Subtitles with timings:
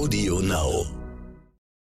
[0.00, 0.86] Audio Now.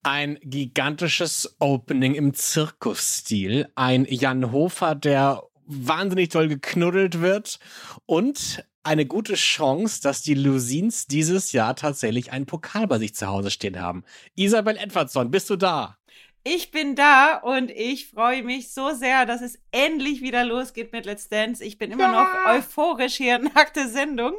[0.02, 3.66] Ein gigantisches Opening im Zirkusstil.
[3.76, 7.58] Ein Jan Hofer, der wahnsinnig toll geknuddelt wird.
[8.04, 13.26] Und eine gute Chance, dass die Lusins dieses Jahr tatsächlich einen Pokal bei sich zu
[13.26, 14.04] Hause stehen haben.
[14.34, 15.96] Isabel Edwardson, bist du da?
[16.46, 21.06] Ich bin da und ich freue mich so sehr, dass es endlich wieder losgeht mit
[21.06, 21.64] Let's Dance.
[21.64, 22.12] Ich bin immer ja.
[22.12, 24.34] noch euphorisch hier nach der Sendung.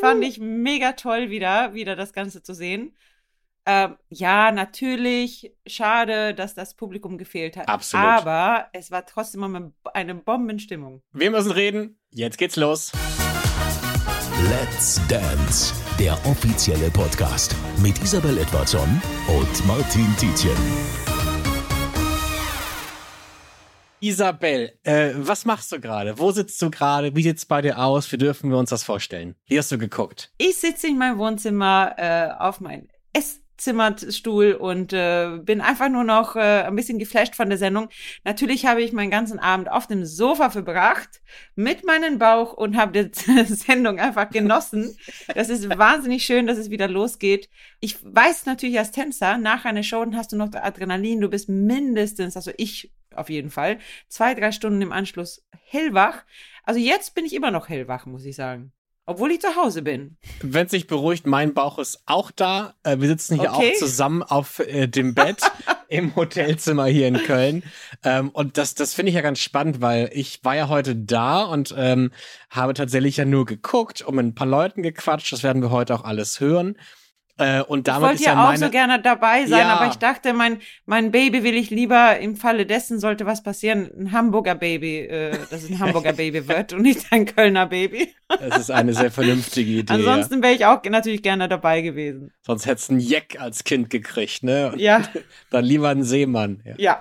[0.00, 2.94] Fand ich mega toll wieder, wieder das Ganze zu sehen.
[3.64, 7.66] Ähm, ja, natürlich, schade, dass das Publikum gefehlt hat.
[7.66, 8.04] Absolut.
[8.04, 11.02] Aber es war trotzdem eine Bombenstimmung.
[11.12, 11.98] Wir müssen reden.
[12.10, 12.92] Jetzt geht's los.
[14.50, 21.07] Let's Dance, der offizielle Podcast mit Isabel Edwardson und Martin Tietjen.
[24.00, 26.18] Isabel, äh, was machst du gerade?
[26.18, 27.14] Wo sitzt du gerade?
[27.16, 28.10] Wie sieht's bei dir aus?
[28.12, 29.34] Wie dürfen wir uns das vorstellen?
[29.46, 30.30] Wie hast du geguckt?
[30.38, 36.36] Ich sitze in meinem Wohnzimmer äh, auf meinem Esszimmerstuhl und äh, bin einfach nur noch
[36.36, 37.88] äh, ein bisschen geflasht von der Sendung.
[38.22, 41.20] Natürlich habe ich meinen ganzen Abend auf dem Sofa verbracht
[41.56, 44.96] mit meinem Bauch und habe die Sendung einfach genossen.
[45.34, 47.48] Das ist wahnsinnig schön, dass es wieder losgeht.
[47.80, 52.36] Ich weiß natürlich als Tänzer, nach einer Show hast du noch Adrenalin, du bist mindestens,
[52.36, 53.78] also ich auf jeden Fall.
[54.08, 56.24] Zwei, drei Stunden im Anschluss hellwach.
[56.64, 58.72] Also jetzt bin ich immer noch hellwach, muss ich sagen.
[59.06, 60.18] Obwohl ich zu Hause bin.
[60.42, 62.74] Wenn es sich beruhigt, mein Bauch ist auch da.
[62.82, 63.72] Äh, wir sitzen hier okay.
[63.72, 65.50] auch zusammen auf äh, dem Bett
[65.88, 67.62] im Hotelzimmer hier in Köln.
[68.04, 71.44] Ähm, und das, das finde ich ja ganz spannend, weil ich war ja heute da
[71.44, 72.10] und ähm,
[72.50, 75.32] habe tatsächlich ja nur geguckt und mit ein paar Leuten gequatscht.
[75.32, 76.76] Das werden wir heute auch alles hören.
[77.38, 79.76] Äh, und damit ich wollte ja, ja auch so gerne dabei sein, ja.
[79.76, 83.88] aber ich dachte, mein, mein Baby will ich lieber im Falle dessen, sollte was passieren,
[83.96, 88.12] ein Hamburger Baby, äh, dass es ein Hamburger Baby wird und nicht ein Kölner Baby.
[88.28, 89.92] Das ist eine sehr vernünftige Idee.
[89.92, 92.32] Ansonsten wäre ich auch natürlich gerne dabei gewesen.
[92.42, 94.72] Sonst hättest du einen Jeck als Kind gekriegt, ne?
[94.72, 95.02] Und ja.
[95.50, 96.60] Dann lieber einen Seemann.
[96.64, 96.74] ja.
[96.76, 96.98] ja.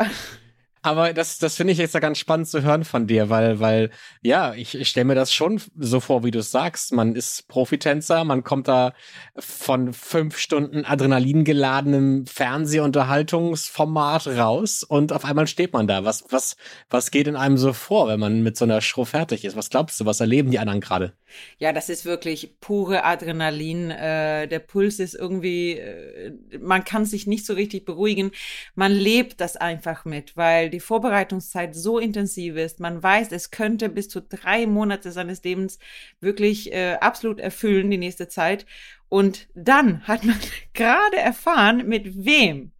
[0.87, 3.89] Aber das, das finde ich jetzt ja ganz spannend zu hören von dir, weil, weil,
[4.21, 6.93] ja, ich, ich stelle mir das schon so vor, wie du es sagst.
[6.93, 8.93] Man ist Profitänzer, man kommt da
[9.37, 16.05] von fünf Stunden Adrenalin geladenem Fernsehunterhaltungsformat raus und auf einmal steht man da.
[16.05, 16.55] Was, was,
[16.89, 19.57] was geht in einem so vor, wenn man mit so einer Show fertig ist?
[19.57, 21.11] Was glaubst du, was erleben die anderen gerade?
[21.57, 23.91] Ja, das ist wirklich pure Adrenalin.
[23.91, 28.31] Äh, der Puls ist irgendwie, äh, man kann sich nicht so richtig beruhigen.
[28.75, 32.79] Man lebt das einfach mit, weil die Vorbereitungszeit so intensiv ist.
[32.79, 35.79] Man weiß, es könnte bis zu drei Monate seines Lebens
[36.19, 38.65] wirklich äh, absolut erfüllen, die nächste Zeit.
[39.09, 40.39] Und dann hat man
[40.73, 42.71] gerade erfahren, mit wem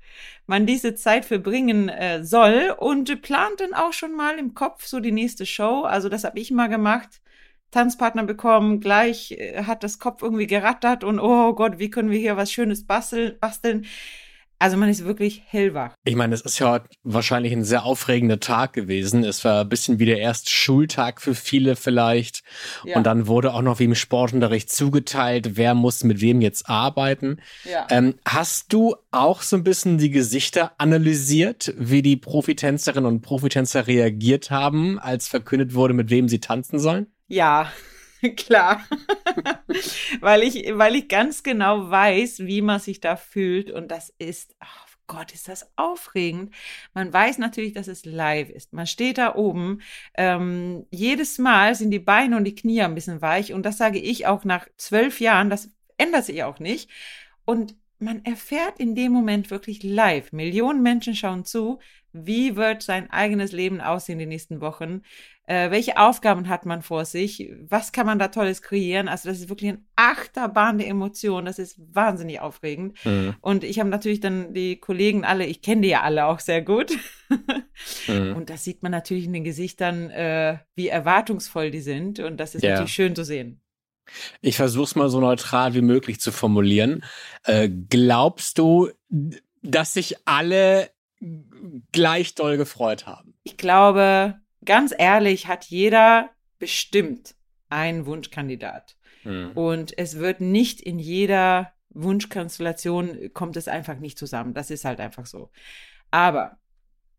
[0.47, 5.00] man diese Zeit verbringen äh, soll und plant dann auch schon mal im Kopf so
[5.00, 5.81] die nächste Show.
[5.84, 7.22] Also das habe ich mal gemacht.
[7.72, 12.18] Tanzpartner bekommen, gleich äh, hat das Kopf irgendwie gerattert und oh Gott, wie können wir
[12.19, 13.38] hier was Schönes basteln?
[13.40, 13.86] basteln.
[14.59, 15.94] Also man ist wirklich hellwach.
[16.03, 19.23] Ich meine, es ist ja wahrscheinlich ein sehr aufregender Tag gewesen.
[19.23, 22.41] Es war ein bisschen wie der erste Schultag für viele vielleicht.
[22.84, 22.97] Ja.
[22.97, 27.40] Und dann wurde auch noch wie im Sportunterricht zugeteilt, wer muss mit wem jetzt arbeiten.
[27.69, 27.85] Ja.
[27.91, 33.85] Ähm, hast du auch so ein bisschen die Gesichter analysiert, wie die Profitänzerinnen und Profitänzer
[33.85, 37.07] reagiert haben, als verkündet wurde, mit wem sie tanzen sollen?
[37.28, 37.72] Ja,
[38.35, 38.85] klar.
[40.22, 43.72] weil, ich, weil ich ganz genau weiß, wie man sich da fühlt.
[43.72, 46.53] Und das ist, oh Gott, ist das aufregend.
[46.94, 48.73] Man weiß natürlich, dass es live ist.
[48.73, 49.81] Man steht da oben.
[50.16, 53.53] Ähm, jedes Mal sind die Beine und die Knie ein bisschen weich.
[53.53, 55.50] Und das sage ich auch nach zwölf Jahren.
[55.50, 56.89] Das ändert sich auch nicht.
[57.45, 60.31] Und man erfährt in dem Moment wirklich live.
[60.31, 61.79] Millionen Menschen schauen zu.
[62.11, 65.01] Wie wird sein eigenes Leben aussehen die nächsten Wochen?
[65.47, 67.50] Äh, welche Aufgaben hat man vor sich?
[67.69, 69.08] Was kann man da Tolles kreieren?
[69.08, 71.46] Also das ist wirklich ein Achterbahn der Emotionen.
[71.46, 72.97] Das ist wahnsinnig aufregend.
[73.06, 73.34] Mhm.
[73.40, 76.62] Und ich habe natürlich dann die Kollegen alle, ich kenne die ja alle auch sehr
[76.62, 76.91] gut.
[78.07, 78.36] mhm.
[78.36, 82.19] Und das sieht man natürlich in den Gesichtern, äh, wie erwartungsvoll die sind.
[82.19, 82.72] Und das ist ja.
[82.72, 83.62] natürlich schön zu sehen.
[84.41, 87.06] Ich versuche es mal so neutral wie möglich zu formulieren.
[87.44, 88.89] Äh, glaubst du,
[89.62, 90.89] dass sich alle
[91.94, 93.33] gleich doll gefreut haben?
[93.44, 94.36] Ich glaube,
[94.68, 96.30] ganz ehrlich, hat jeder
[96.60, 97.34] bestimmt
[97.69, 98.96] einen Wunschkandidat.
[99.24, 99.52] Mhm.
[99.56, 104.54] Und es wird nicht in jeder Wunschkonstellation kommt es einfach nicht zusammen.
[104.54, 105.50] Das ist halt einfach so.
[106.12, 106.60] Aber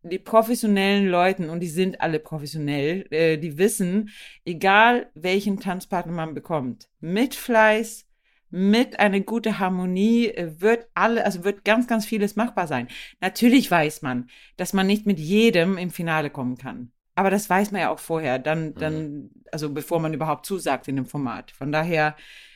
[0.03, 4.09] die professionellen Leuten, und die sind alle professionell, äh, die wissen,
[4.45, 8.05] egal welchen Tanzpartner man bekommt, mit Fleiß,
[8.49, 12.87] mit einer guten Harmonie äh, wird alle, also wird ganz, ganz vieles machbar sein.
[13.19, 16.91] Natürlich weiß man, dass man nicht mit jedem im Finale kommen kann.
[17.19, 19.29] Aber das weiß man ja auch vorher, dann, dann, mhm.
[19.51, 21.51] also bevor man überhaupt zusagt in dem Format.
[21.51, 22.15] Von daher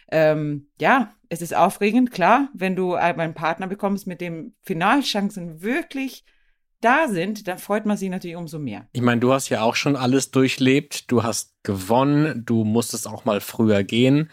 [0.09, 6.23] ähm, ja, es ist aufregend, klar, wenn du einen Partner bekommst, mit dem Finalchancen wirklich
[6.79, 8.87] da sind, dann freut man sich natürlich umso mehr.
[8.93, 11.11] Ich meine, du hast ja auch schon alles durchlebt.
[11.11, 12.45] Du hast gewonnen.
[12.45, 14.29] Du musstest auch mal früher gehen.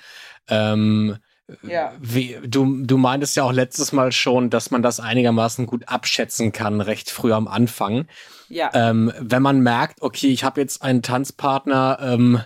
[0.48, 1.16] Ähm,
[1.62, 1.92] ja.
[2.00, 6.52] Wie, du, du meintest ja auch letztes Mal schon, dass man das einigermaßen gut abschätzen
[6.52, 8.06] kann, recht früh am Anfang.
[8.48, 8.70] Ja.
[8.74, 12.40] Ähm, wenn man merkt, okay, ich habe jetzt einen Tanzpartner, ähm,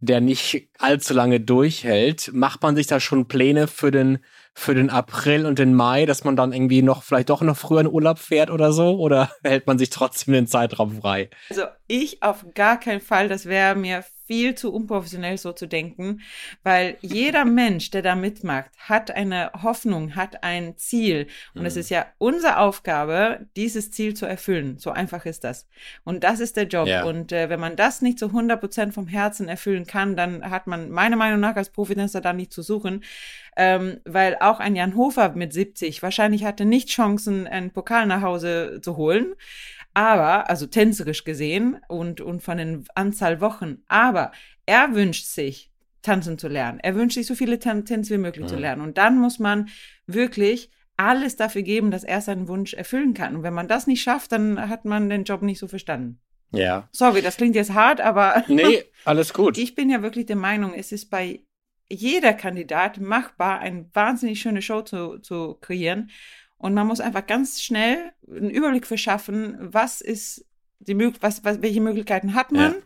[0.00, 4.18] der nicht allzu lange durchhält, macht man sich da schon Pläne für den
[4.58, 7.82] für den April und den Mai, dass man dann irgendwie noch vielleicht doch noch früher
[7.82, 8.98] in Urlaub fährt oder so?
[8.98, 11.30] Oder hält man sich trotzdem den Zeitraum frei?
[11.48, 16.20] Also ich auf gar keinen Fall, das wäre mir viel zu unprofessionell so zu denken,
[16.62, 21.28] weil jeder Mensch, der da mitmacht, hat eine Hoffnung, hat ein Ziel.
[21.54, 21.66] Und mhm.
[21.66, 24.78] es ist ja unsere Aufgabe, dieses Ziel zu erfüllen.
[24.78, 25.66] So einfach ist das.
[26.04, 26.88] Und das ist der Job.
[26.88, 27.04] Ja.
[27.04, 30.66] Und äh, wenn man das nicht zu 100 Prozent vom Herzen erfüllen kann, dann hat
[30.68, 33.02] man meiner Meinung nach als Profitänzer da nicht zu suchen.
[33.56, 38.22] Ähm, weil auch ein Jan Hofer mit 70 wahrscheinlich hatte nicht Chancen, einen Pokal nach
[38.22, 39.34] Hause zu holen.
[39.94, 44.30] Aber, also tänzerisch gesehen und, und von den Anzahl Wochen, aber
[44.64, 45.72] er wünscht sich,
[46.02, 46.78] tanzen zu lernen.
[46.80, 48.48] Er wünscht sich so viele Tan Tänze wie möglich mhm.
[48.48, 48.82] zu lernen.
[48.82, 49.68] Und dann muss man
[50.06, 53.36] wirklich alles dafür geben, dass er seinen Wunsch erfüllen kann.
[53.36, 56.20] Und wenn man das nicht schafft, dann hat man den Job nicht so verstanden.
[56.50, 56.88] Ja.
[56.92, 58.44] Sorry, das klingt jetzt hart, aber.
[58.48, 59.58] Nee, alles gut.
[59.58, 61.40] ich bin ja wirklich der Meinung, es ist bei
[61.90, 66.10] jeder Kandidat machbar, eine wahnsinnig schöne Show zu, zu kreieren.
[66.58, 70.44] Und man muss einfach ganz schnell einen Überblick verschaffen, was ist
[70.80, 72.78] die was, was, welche Möglichkeiten hat man ja.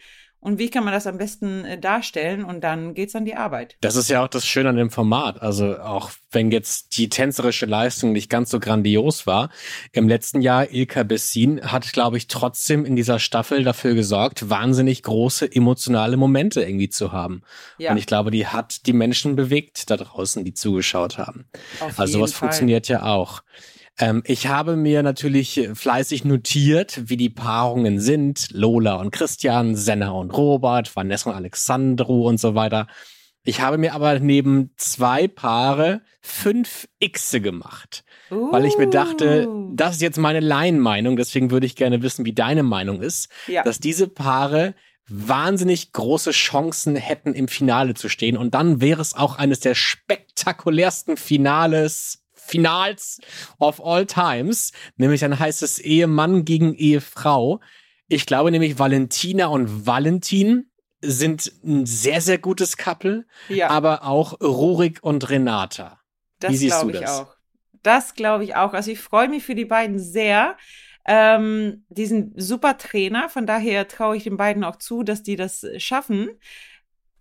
[0.42, 3.76] Und wie kann man das am besten äh, darstellen und dann geht's an die Arbeit.
[3.80, 5.40] Das ist ja auch das Schöne an dem Format.
[5.40, 9.50] Also auch wenn jetzt die tänzerische Leistung nicht ganz so grandios war,
[9.92, 15.04] im letzten Jahr Ilka Bessin hat, glaube ich, trotzdem in dieser Staffel dafür gesorgt, wahnsinnig
[15.04, 17.42] große emotionale Momente irgendwie zu haben.
[17.78, 17.92] Ja.
[17.92, 21.46] Und ich glaube, die hat die Menschen bewegt da draußen, die zugeschaut haben.
[21.78, 22.48] Auf also sowas Fall.
[22.48, 23.42] funktioniert ja auch.
[23.98, 28.48] Ähm, ich habe mir natürlich fleißig notiert, wie die Paarungen sind.
[28.52, 32.86] Lola und Christian, Senna und Robert, Vanessa und Alexandru und so weiter.
[33.44, 38.52] Ich habe mir aber neben zwei Paare fünf Xe gemacht, uh.
[38.52, 42.34] weil ich mir dachte, das ist jetzt meine Laienmeinung, deswegen würde ich gerne wissen, wie
[42.34, 43.64] deine Meinung ist, ja.
[43.64, 44.74] dass diese Paare
[45.08, 48.36] wahnsinnig große Chancen hätten, im Finale zu stehen.
[48.36, 52.21] Und dann wäre es auch eines der spektakulärsten Finales
[52.52, 53.20] Finals
[53.58, 57.60] of all times, nämlich dann heißt es Ehemann gegen Ehefrau.
[58.08, 60.70] Ich glaube nämlich Valentina und Valentin
[61.00, 63.70] sind ein sehr, sehr gutes Couple, ja.
[63.70, 65.98] aber auch Rurik und Renata.
[66.38, 67.20] Das glaube ich das?
[67.20, 67.36] auch.
[67.82, 68.74] Das glaube ich auch.
[68.74, 70.56] Also ich freue mich für die beiden sehr.
[71.04, 75.34] Ähm, die sind super Trainer, von daher traue ich den beiden auch zu, dass die
[75.34, 76.28] das schaffen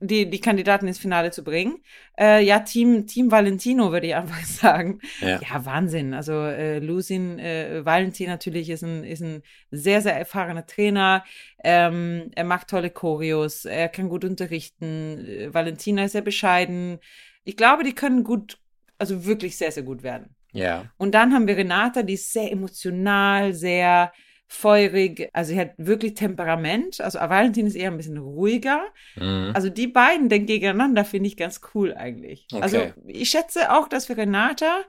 [0.01, 1.77] die, die Kandidaten ins Finale zu bringen.
[2.19, 4.99] Äh, ja, Team, Team Valentino würde ich einfach sagen.
[5.21, 6.13] Ja, ja Wahnsinn.
[6.13, 11.23] Also äh, Lucin äh, Valentin natürlich ist ein, ist ein sehr, sehr erfahrener Trainer.
[11.63, 15.25] Ähm, er macht tolle Choreos, er kann gut unterrichten.
[15.25, 16.99] Äh, Valentina ist sehr bescheiden.
[17.43, 18.57] Ich glaube, die können gut,
[18.97, 20.35] also wirklich sehr, sehr gut werden.
[20.51, 20.85] Ja.
[20.97, 24.11] Und dann haben wir Renata, die ist sehr emotional, sehr
[24.51, 26.99] feurig, also sie hat wirklich Temperament.
[26.99, 28.81] Also Valentin ist eher ein bisschen ruhiger.
[29.15, 29.51] Mhm.
[29.53, 32.47] Also die beiden denn gegeneinander finde ich ganz cool eigentlich.
[32.51, 32.61] Okay.
[32.61, 34.81] Also ich schätze auch, dass für Renata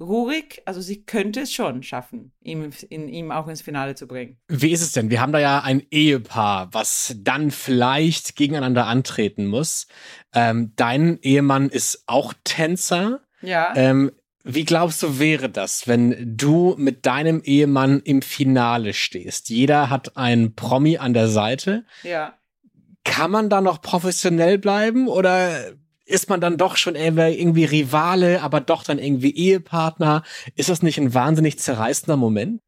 [0.00, 4.38] Rurik, also sie könnte es schon schaffen, ihm, in, ihm auch ins Finale zu bringen.
[4.48, 5.10] Wie ist es denn?
[5.10, 9.86] Wir haben da ja ein Ehepaar, was dann vielleicht gegeneinander antreten muss.
[10.32, 13.20] Ähm, dein Ehemann ist auch Tänzer.
[13.42, 13.74] Ja.
[13.76, 14.12] Ähm,
[14.42, 19.50] wie glaubst du, wäre das, wenn du mit deinem Ehemann im Finale stehst?
[19.50, 21.84] Jeder hat einen Promi an der Seite.
[22.02, 22.34] Ja.
[23.04, 25.72] Kann man da noch professionell bleiben oder
[26.06, 30.22] ist man dann doch schon irgendwie Rivale, aber doch dann irgendwie Ehepartner?
[30.56, 32.60] Ist das nicht ein wahnsinnig zerreißender Moment?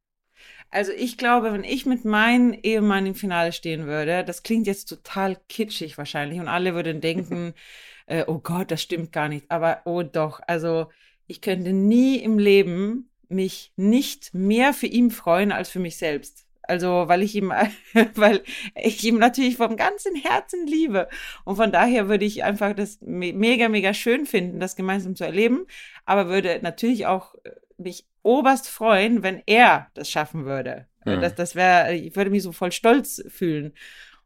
[0.70, 4.86] Also ich glaube, wenn ich mit meinem Ehemann im Finale stehen würde, das klingt jetzt
[4.86, 7.52] total kitschig wahrscheinlich und alle würden denken,
[8.06, 9.50] äh, oh Gott, das stimmt gar nicht.
[9.50, 10.86] Aber oh doch, also
[11.32, 16.44] ich könnte nie im Leben mich nicht mehr für ihn freuen als für mich selbst.
[16.60, 17.50] Also, weil ich ihm,
[18.14, 18.42] weil
[18.74, 21.08] ich ihm natürlich vom ganzen Herzen liebe.
[21.46, 25.64] Und von daher würde ich einfach das mega, mega schön finden, das gemeinsam zu erleben.
[26.04, 30.86] Aber würde natürlich auch äh, mich oberst freuen, wenn er das schaffen würde.
[31.06, 31.22] Mhm.
[31.22, 33.72] Das, das wäre, ich würde mich so voll stolz fühlen.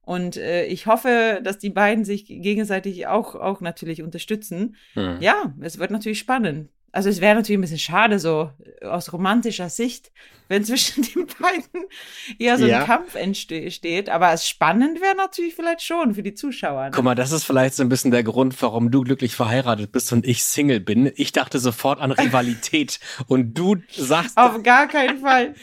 [0.01, 4.75] Und äh, ich hoffe, dass die beiden sich gegenseitig auch, auch natürlich unterstützen.
[4.97, 5.19] Mhm.
[5.21, 6.71] Ja, es wird natürlich spannend.
[6.97, 8.51] Also es wäre natürlich ein bisschen schade, so
[8.83, 10.11] aus romantischer Sicht,
[10.49, 11.85] wenn zwischen den beiden
[12.39, 12.81] eher so ja.
[12.81, 14.09] ein Kampf entsteht.
[14.09, 16.85] Aber es spannend wäre natürlich vielleicht schon für die Zuschauer.
[16.85, 16.91] Ne?
[16.95, 20.11] Guck mal, das ist vielleicht so ein bisschen der Grund, warum du glücklich verheiratet bist
[20.15, 21.13] und ich Single bin.
[21.17, 24.39] Ich dachte sofort an Rivalität und du sagst.
[24.39, 25.55] Auf gar keinen Fall.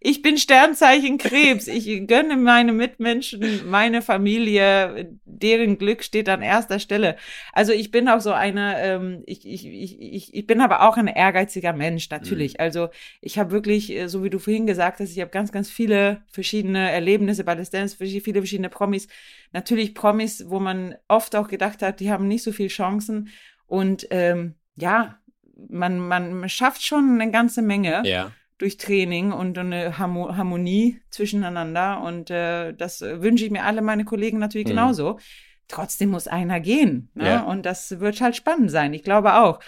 [0.00, 1.68] Ich bin Sternzeichen Krebs.
[1.68, 7.16] Ich gönne meine Mitmenschen, meine Familie, deren Glück steht an erster Stelle.
[7.52, 11.06] Also ich bin auch so eine, ähm, ich, ich, ich, ich bin aber auch ein
[11.06, 12.54] ehrgeiziger Mensch, natürlich.
[12.54, 12.60] Mhm.
[12.60, 12.88] Also
[13.20, 16.22] ich habe wirklich, äh, so wie du vorhin gesagt hast, ich habe ganz, ganz viele
[16.30, 19.08] verschiedene Erlebnisse bei Let's Dance, viele verschiedene Promis.
[19.52, 23.28] Natürlich Promis, wo man oft auch gedacht hat, die haben nicht so viele Chancen.
[23.66, 25.18] Und ähm, ja,
[25.68, 28.02] man, man schafft schon eine ganze Menge.
[28.04, 32.02] Ja durch Training und eine Harmonie zwischeneinander.
[32.02, 34.72] Und äh, das wünsche ich mir alle meine Kollegen natürlich mhm.
[34.72, 35.18] genauso.
[35.66, 37.10] Trotzdem muss einer gehen.
[37.14, 37.26] Ne?
[37.26, 37.40] Ja.
[37.44, 38.92] Und das wird halt spannend sein.
[38.92, 39.60] Ich glaube auch,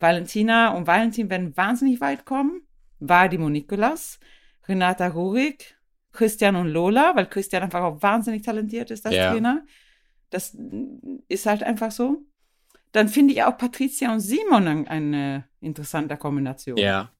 [0.00, 2.62] Valentina und Valentin werden wahnsinnig weit kommen.
[3.00, 4.18] Vadim Nikolas,
[4.66, 5.76] Renata Rurik,
[6.12, 9.30] Christian und Lola, weil Christian einfach auch wahnsinnig talentiert ist als ja.
[9.30, 9.64] Trainer.
[10.30, 10.56] Das
[11.28, 12.22] ist halt einfach so.
[12.92, 16.76] Dann finde ich auch Patricia und Simon eine interessante Kombination.
[16.76, 17.10] Ja.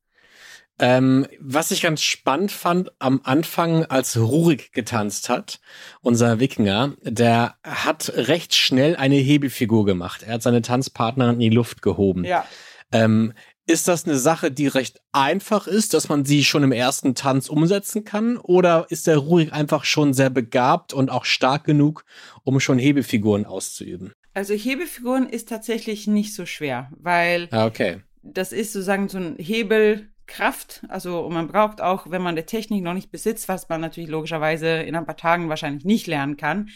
[0.81, 5.61] Ähm, was ich ganz spannend fand am Anfang, als Rurik getanzt hat,
[6.03, 10.23] unser Wikinger, der hat recht schnell eine Hebefigur gemacht.
[10.23, 12.25] Er hat seine Tanzpartnerin in die Luft gehoben.
[12.25, 12.47] Ja.
[12.93, 13.33] Ähm,
[13.67, 17.51] ist das eine Sache, die recht einfach ist, dass man sie schon im ersten Tanz
[17.51, 18.39] umsetzen kann?
[18.39, 22.05] Oder ist der Rurik einfach schon sehr begabt und auch stark genug,
[22.45, 24.13] um schon Hebefiguren auszuüben?
[24.33, 28.01] Also Hebefiguren ist tatsächlich nicht so schwer, weil ah, okay.
[28.23, 30.83] das ist sozusagen so ein Hebelkraft.
[30.89, 34.69] Also man braucht auch, wenn man der Technik noch nicht besitzt, was man natürlich logischerweise
[34.69, 36.71] in ein paar Tagen wahrscheinlich nicht lernen kann,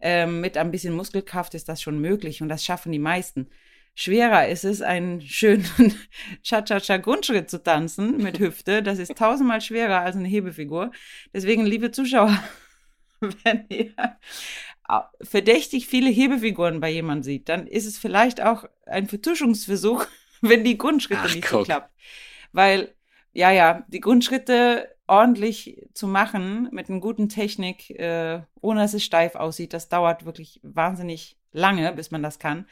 [0.00, 3.48] ähm, mit ein bisschen Muskelkraft ist das schon möglich und das schaffen die meisten
[3.96, 5.66] schwerer ist es, einen schönen
[6.42, 8.82] Cha-Cha-Cha-Grundschritt zu tanzen mit Hüfte.
[8.82, 10.92] Das ist tausendmal schwerer als eine Hebefigur.
[11.34, 12.38] Deswegen, liebe Zuschauer,
[13.20, 13.92] wenn ihr
[15.22, 20.06] verdächtig viele Hebefiguren bei jemandem sieht, dann ist es vielleicht auch ein Vertuschungsversuch,
[20.42, 21.90] wenn die Grundschritte Ach, nicht so klappt.
[22.52, 22.94] Weil,
[23.32, 29.04] ja, ja, die Grundschritte ordentlich zu machen mit einer guten Technik, äh, ohne dass es
[29.04, 32.66] steif aussieht, das dauert wirklich wahnsinnig lange, bis man das kann.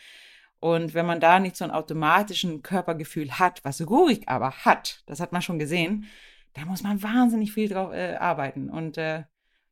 [0.60, 5.20] Und wenn man da nicht so ein automatischen Körpergefühl hat, was Rurik aber hat, das
[5.20, 6.06] hat man schon gesehen,
[6.54, 8.70] da muss man wahnsinnig viel drauf äh, arbeiten.
[8.70, 9.24] Und äh,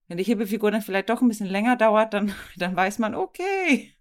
[0.09, 3.95] wenn die Hebefigur dann vielleicht doch ein bisschen länger dauert, dann, dann weiß man, okay,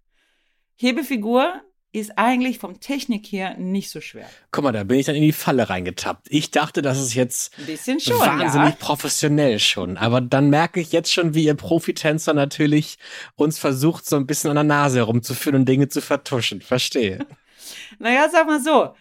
[0.76, 1.62] Hebefigur
[1.92, 4.26] ist eigentlich vom Technik her nicht so schwer.
[4.50, 6.26] Guck mal, da bin ich dann in die Falle reingetappt.
[6.30, 7.54] Ich dachte, das ist jetzt
[7.98, 8.76] schon, wahnsinnig ja.
[8.78, 9.98] professionell schon.
[9.98, 12.96] Aber dann merke ich jetzt schon, wie ihr Profitänzer natürlich
[13.36, 16.62] uns versucht, so ein bisschen an der Nase herumzuführen und Dinge zu vertuschen.
[16.62, 17.26] Verstehe.
[17.98, 18.94] naja, sag mal so.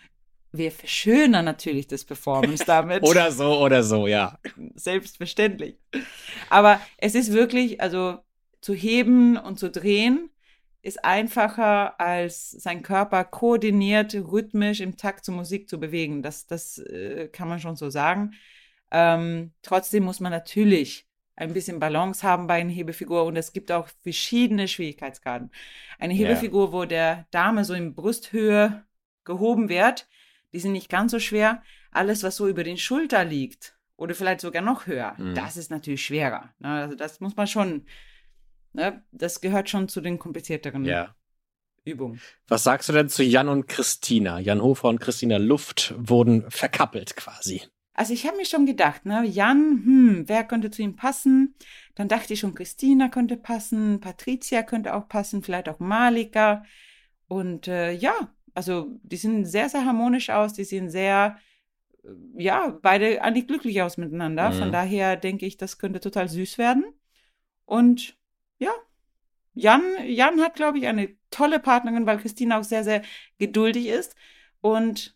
[0.52, 3.04] Wir verschönern natürlich das Performance damit.
[3.08, 4.38] oder so, oder so, ja.
[4.76, 5.78] Selbstverständlich.
[6.50, 8.18] Aber es ist wirklich, also
[8.60, 10.31] zu heben und zu drehen,
[10.82, 16.24] ist einfacher, als sein Körper koordiniert, rhythmisch im Takt zur Musik zu bewegen.
[16.24, 18.34] Das, das äh, kann man schon so sagen.
[18.92, 23.72] Ähm, trotzdem muss man natürlich ein bisschen Balance haben bei einer Hebefigur und es gibt
[23.72, 25.52] auch verschiedene Schwierigkeitsgraden.
[25.98, 26.74] Eine Hebefigur, yeah.
[26.74, 28.84] wo der Dame so in Brusthöhe
[29.24, 30.08] gehoben wird,
[30.52, 31.64] die sind nicht ganz so schwer.
[31.92, 35.36] Alles, was so über den Schulter liegt oder vielleicht sogar noch höher, mm.
[35.36, 36.54] das ist natürlich schwerer.
[36.60, 36.70] Ne?
[36.70, 37.86] Also das muss man schon
[38.74, 39.04] Ne?
[39.12, 41.16] Das gehört schon zu den komplizierteren ja.
[41.84, 42.22] Übungen.
[42.48, 44.40] Was sagst du denn zu Jan und Christina?
[44.40, 47.62] Jan Hofer und Christina Luft wurden verkappelt quasi.
[47.94, 51.56] Also ich habe mir schon gedacht, ne, Jan, hm, wer könnte zu ihm passen?
[51.96, 56.64] Dann dachte ich schon, Christina könnte passen, Patricia könnte auch passen, vielleicht auch Malika.
[57.28, 61.38] Und äh, ja, also die sehen sehr, sehr harmonisch aus, die sehen sehr,
[62.04, 64.52] äh, ja, beide eigentlich glücklich aus miteinander.
[64.52, 64.54] Mhm.
[64.54, 66.86] Von daher denke ich, das könnte total süß werden.
[67.66, 68.18] Und
[68.62, 68.72] ja,
[69.54, 73.02] Jan, Jan hat, glaube ich, eine tolle Partnerin, weil Christina auch sehr, sehr
[73.38, 74.16] geduldig ist
[74.62, 75.16] und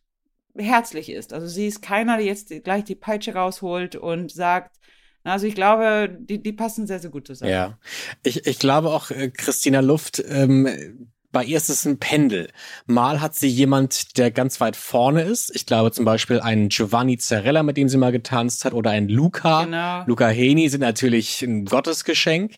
[0.57, 1.31] herzlich ist.
[1.31, 4.75] Also sie ist keiner, der jetzt gleich die Peitsche rausholt und sagt,
[5.23, 7.51] also ich glaube, die, die passen sehr, sehr gut zusammen.
[7.51, 7.77] Ja,
[8.23, 12.49] ich, ich glaube auch, äh, Christina Luft, ähm, bei ihr ist es ein Pendel.
[12.85, 15.53] Mal hat sie jemand, der ganz weit vorne ist.
[15.53, 19.09] Ich glaube zum Beispiel einen Giovanni Zarella, mit dem sie mal getanzt hat, oder ein
[19.09, 19.65] Luca.
[19.65, 20.03] Genau.
[20.05, 22.55] Luca Heni sind natürlich ein Gottesgeschenk.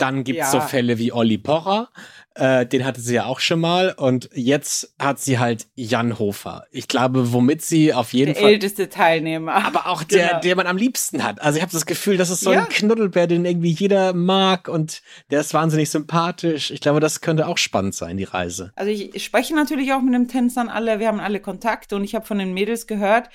[0.00, 0.60] Dann gibt's ja.
[0.60, 1.90] so Fälle wie Olli Pocher,
[2.34, 3.92] äh, den hatte sie ja auch schon mal.
[3.96, 6.64] Und jetzt hat sie halt Jan Hofer.
[6.70, 8.44] Ich glaube, womit sie auf jeden der Fall.
[8.44, 9.52] Der älteste Teilnehmer.
[9.52, 10.40] Aber auch der, genau.
[10.40, 11.42] der man am liebsten hat.
[11.42, 12.60] Also ich habe das Gefühl, das ist so ja.
[12.60, 16.70] ein Knuddelbär, den irgendwie jeder mag und der ist wahnsinnig sympathisch.
[16.70, 18.72] Ich glaube, das könnte auch spannend sein, die Reise.
[18.76, 22.14] Also ich spreche natürlich auch mit den Tänzern alle, wir haben alle Kontakt und ich
[22.14, 23.28] habe von den Mädels gehört.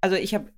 [0.00, 0.50] Also ich habe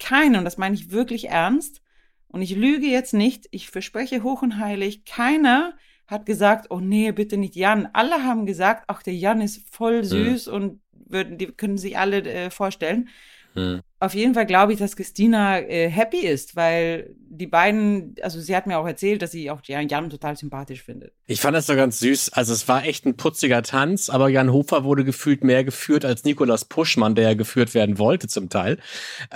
[0.00, 1.82] keine, und das meine ich wirklich ernst,
[2.28, 5.74] und ich lüge jetzt nicht, ich verspreche hoch und heilig, keiner
[6.06, 7.88] hat gesagt, oh nee, bitte nicht Jan.
[7.92, 10.04] Alle haben gesagt, ach, der Jan ist voll hm.
[10.04, 10.52] süß mhm.
[10.52, 13.08] und würden, die können sich alle äh, vorstellen.
[13.54, 18.40] Mhm auf jeden Fall glaube ich, dass Christina äh, happy ist, weil die beiden, also
[18.40, 21.12] sie hat mir auch erzählt, dass sie auch Jan, Jan total sympathisch findet.
[21.26, 22.32] Ich fand das so ganz süß.
[22.32, 26.24] Also es war echt ein putziger Tanz, aber Jan Hofer wurde gefühlt mehr geführt als
[26.24, 28.78] Nikolas Puschmann, der ja geführt werden wollte zum Teil.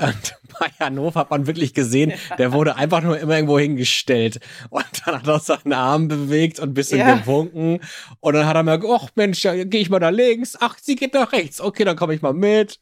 [0.00, 4.40] Und bei Jan Hofer hat man wirklich gesehen, der wurde einfach nur immer irgendwo hingestellt.
[4.70, 7.16] Und dann hat er seinen Arm bewegt und ein bisschen ja.
[7.16, 7.80] gewunken.
[8.20, 10.56] Und dann hat er mir gesagt, ach Mensch, ja, gehe ich mal da links.
[10.60, 11.60] Ach, sie geht nach rechts.
[11.60, 12.78] Okay, dann komme ich mal mit.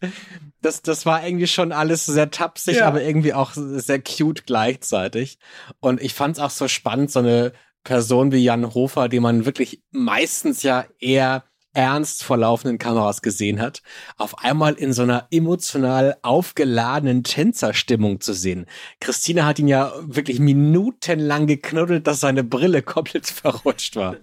[0.66, 2.88] Das, das war irgendwie schon alles sehr tapsig, ja.
[2.88, 5.38] aber irgendwie auch sehr cute gleichzeitig.
[5.78, 7.52] Und ich fand es auch so spannend, so eine
[7.84, 13.60] Person wie Jan Hofer, die man wirklich meistens ja eher ernst vor laufenden Kameras gesehen
[13.60, 13.82] hat,
[14.16, 18.66] auf einmal in so einer emotional aufgeladenen Tänzerstimmung zu sehen.
[18.98, 24.16] Christina hat ihn ja wirklich minutenlang geknuddelt, dass seine Brille komplett verrutscht war.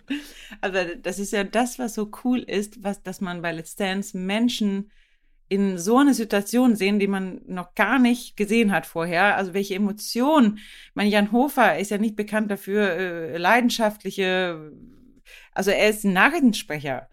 [0.59, 4.17] Also das ist ja das, was so cool ist, was, dass man bei Let's Dance
[4.17, 4.91] Menschen
[5.53, 9.37] in so eine Situation sehen, die man noch gar nicht gesehen hat vorher.
[9.37, 10.57] Also welche Emotionen.
[10.95, 14.71] Mein Jan Hofer ist ja nicht bekannt dafür, äh, leidenschaftliche,
[15.51, 17.07] also er ist ein Nachrichtensprecher.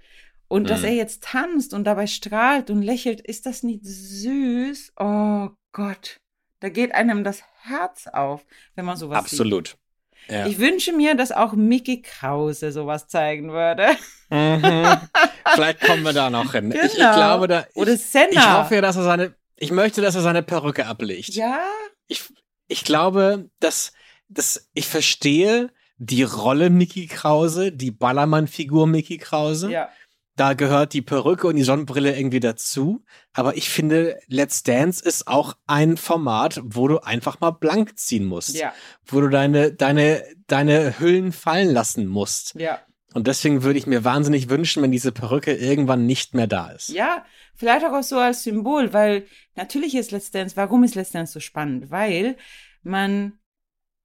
[0.49, 0.66] Und mhm.
[0.68, 4.94] dass er jetzt tanzt und dabei strahlt und lächelt, ist das nicht süß?
[4.99, 6.16] Oh Gott,
[6.61, 9.68] da geht einem das Herz auf, wenn man sowas Absolut.
[9.68, 9.78] sieht.
[10.30, 10.46] Ja.
[10.46, 13.88] Ich wünsche mir, dass auch Mickey Krause sowas zeigen würde.
[14.30, 14.87] Mhm.
[15.54, 16.70] Vielleicht kommen wir da noch hin.
[16.70, 16.84] Genau.
[16.84, 17.14] Ich, ich, genau.
[17.14, 17.66] glaube, da.
[17.70, 18.30] Ich, Oder Senna.
[18.30, 19.34] Ich hoffe, dass er seine.
[19.56, 21.30] Ich möchte, dass er seine Perücke ablegt.
[21.30, 21.60] Ja.
[22.06, 22.22] Ich,
[22.68, 23.92] ich glaube, dass,
[24.28, 29.70] dass ich verstehe die Rolle Mickey Krause, die Ballermann-Figur Mickey Krause.
[29.70, 29.90] Ja.
[30.40, 33.04] Da gehört die Perücke und die Sonnenbrille irgendwie dazu.
[33.35, 38.25] Aber ich finde, Let's Dance ist auch ein Format, wo du einfach mal blank ziehen
[38.25, 38.54] musst.
[38.56, 38.73] Ja.
[39.04, 42.54] Wo du deine, deine, deine Hüllen fallen lassen musst.
[42.54, 42.78] Ja.
[43.12, 46.88] Und deswegen würde ich mir wahnsinnig wünschen, wenn diese Perücke irgendwann nicht mehr da ist.
[46.88, 51.35] Ja, vielleicht auch so als Symbol, weil natürlich ist Let's Dance, warum ist Let's Dance
[51.35, 51.90] so spannend?
[51.90, 52.38] Weil
[52.82, 53.35] man,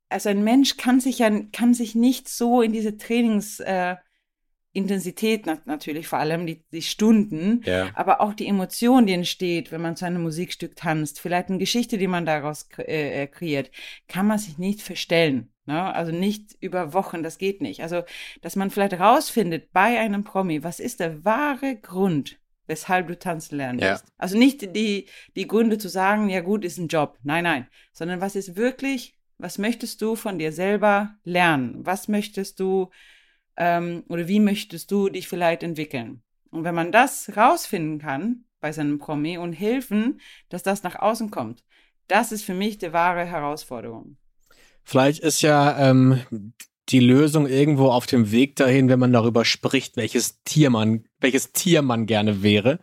[0.10, 3.96] also ein Mensch kann sich ja, kann sich nicht so in diese Trainings, äh,
[4.76, 7.90] Intensität natürlich, vor allem die, die Stunden, ja.
[7.94, 11.98] aber auch die Emotion, die entsteht, wenn man zu einem Musikstück tanzt, vielleicht eine Geschichte,
[11.98, 13.72] die man daraus äh, äh, kreiert,
[14.10, 15.50] kann man sich nicht verstellen.
[15.66, 15.82] Ne?
[15.82, 17.82] Also nicht über Wochen, das geht nicht.
[17.82, 18.04] Also,
[18.42, 23.56] dass man vielleicht rausfindet bei einem Promi, was ist der wahre Grund, weshalb du tanzen
[23.58, 24.02] lernen ja.
[24.18, 25.08] Also nicht die,
[25.38, 27.18] die Gründe zu sagen, ja gut, ist ein Job.
[27.24, 27.68] Nein, nein.
[27.94, 31.86] Sondern was ist wirklich, was möchtest du von dir selber lernen?
[31.86, 32.90] Was möchtest du
[33.58, 36.22] ähm, oder wie möchtest du dich vielleicht entwickeln?
[36.52, 41.32] Und wenn man das rausfinden kann bei seinem Promi und helfen, dass das nach außen
[41.32, 41.64] kommt,
[42.08, 44.18] das ist für mich die wahre Herausforderung.
[44.84, 46.54] Vielleicht ist ja ähm,
[46.90, 51.52] die Lösung irgendwo auf dem Weg dahin, wenn man darüber spricht, welches Tier man, welches
[51.52, 52.80] Tier man gerne wäre.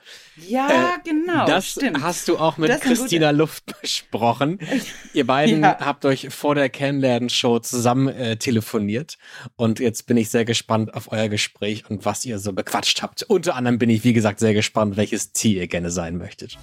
[0.49, 1.47] Ja, äh, genau.
[1.47, 2.03] Das stimmt.
[2.03, 4.59] hast du auch mit Christina Luft besprochen.
[5.15, 5.79] Ihr beiden ja.
[5.79, 9.19] habt euch vor der Kennenlernen-Show zusammen äh, telefoniert.
[9.55, 13.23] Und jetzt bin ich sehr gespannt auf euer Gespräch und was ihr so bequatscht habt.
[13.23, 16.59] Unter anderem bin ich, wie gesagt, sehr gespannt, welches Tier ihr gerne sein möchtet.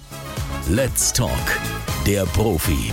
[0.68, 1.58] Let's Talk,
[2.06, 2.92] der Profi.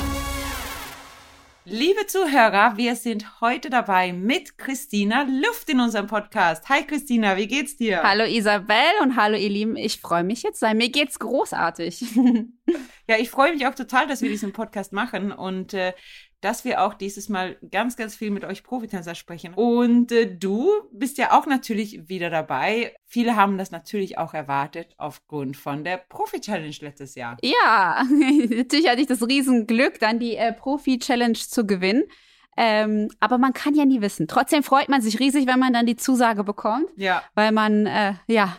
[1.69, 6.69] Liebe Zuhörer, wir sind heute dabei mit Christina Luft in unserem Podcast.
[6.69, 8.03] Hi Christina, wie geht's dir?
[8.03, 9.75] Hallo Isabel und hallo ihr Lieben.
[9.75, 10.77] Ich freue mich jetzt sein.
[10.77, 12.05] Mir geht's großartig.
[13.09, 15.91] ja, ich freue mich auch total, dass wir diesen Podcast machen und äh,
[16.41, 19.53] dass wir auch dieses Mal ganz, ganz viel mit euch Profitänzer sprechen.
[19.55, 22.95] Und äh, du bist ja auch natürlich wieder dabei.
[23.05, 27.37] Viele haben das natürlich auch erwartet aufgrund von der Profi-Challenge letztes Jahr.
[27.41, 28.03] Ja,
[28.49, 32.03] natürlich hatte ich das Riesenglück, dann die äh, Profi-Challenge zu gewinnen.
[32.59, 34.27] Ähm, aber man kann ja nie wissen.
[34.27, 36.87] Trotzdem freut man sich riesig, wenn man dann die Zusage bekommt.
[36.97, 37.23] Ja.
[37.35, 38.57] Weil man, äh, ja,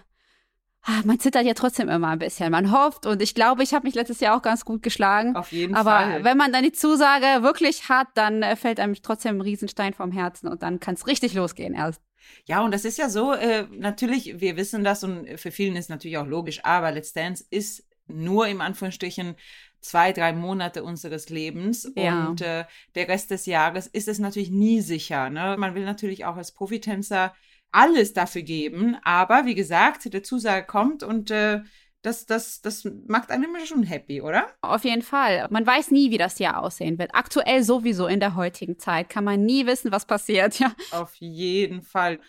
[1.05, 2.51] man zittert ja trotzdem immer ein bisschen.
[2.51, 5.37] Man hofft und ich glaube, ich habe mich letztes Jahr auch ganz gut geschlagen.
[5.37, 6.14] Auf jeden Aber Fall.
[6.14, 9.94] Aber wenn man dann die Zusage wirklich hat, dann äh, fällt einem trotzdem ein Riesenstein
[9.94, 12.03] vom Herzen und dann kann es richtig losgehen erst.
[12.46, 15.88] Ja, und das ist ja so, äh, natürlich, wir wissen das und für vielen ist
[15.90, 19.35] natürlich auch logisch, aber Let's Dance ist nur im Anführungsstrichen
[19.81, 22.27] zwei, drei Monate unseres Lebens ja.
[22.27, 25.31] und äh, der Rest des Jahres ist es natürlich nie sicher.
[25.31, 25.57] Ne?
[25.59, 27.35] Man will natürlich auch als Profitänzer
[27.72, 28.96] alles dafür geben.
[29.02, 31.61] Aber wie gesagt, der Zusage kommt und äh,
[32.02, 34.46] das, das, das macht einen immer schon happy, oder?
[34.61, 35.46] Auf jeden Fall.
[35.50, 37.14] Man weiß nie, wie das Jahr aussehen wird.
[37.14, 40.72] Aktuell sowieso in der heutigen Zeit kann man nie wissen, was passiert, ja.
[40.92, 42.20] Auf jeden Fall.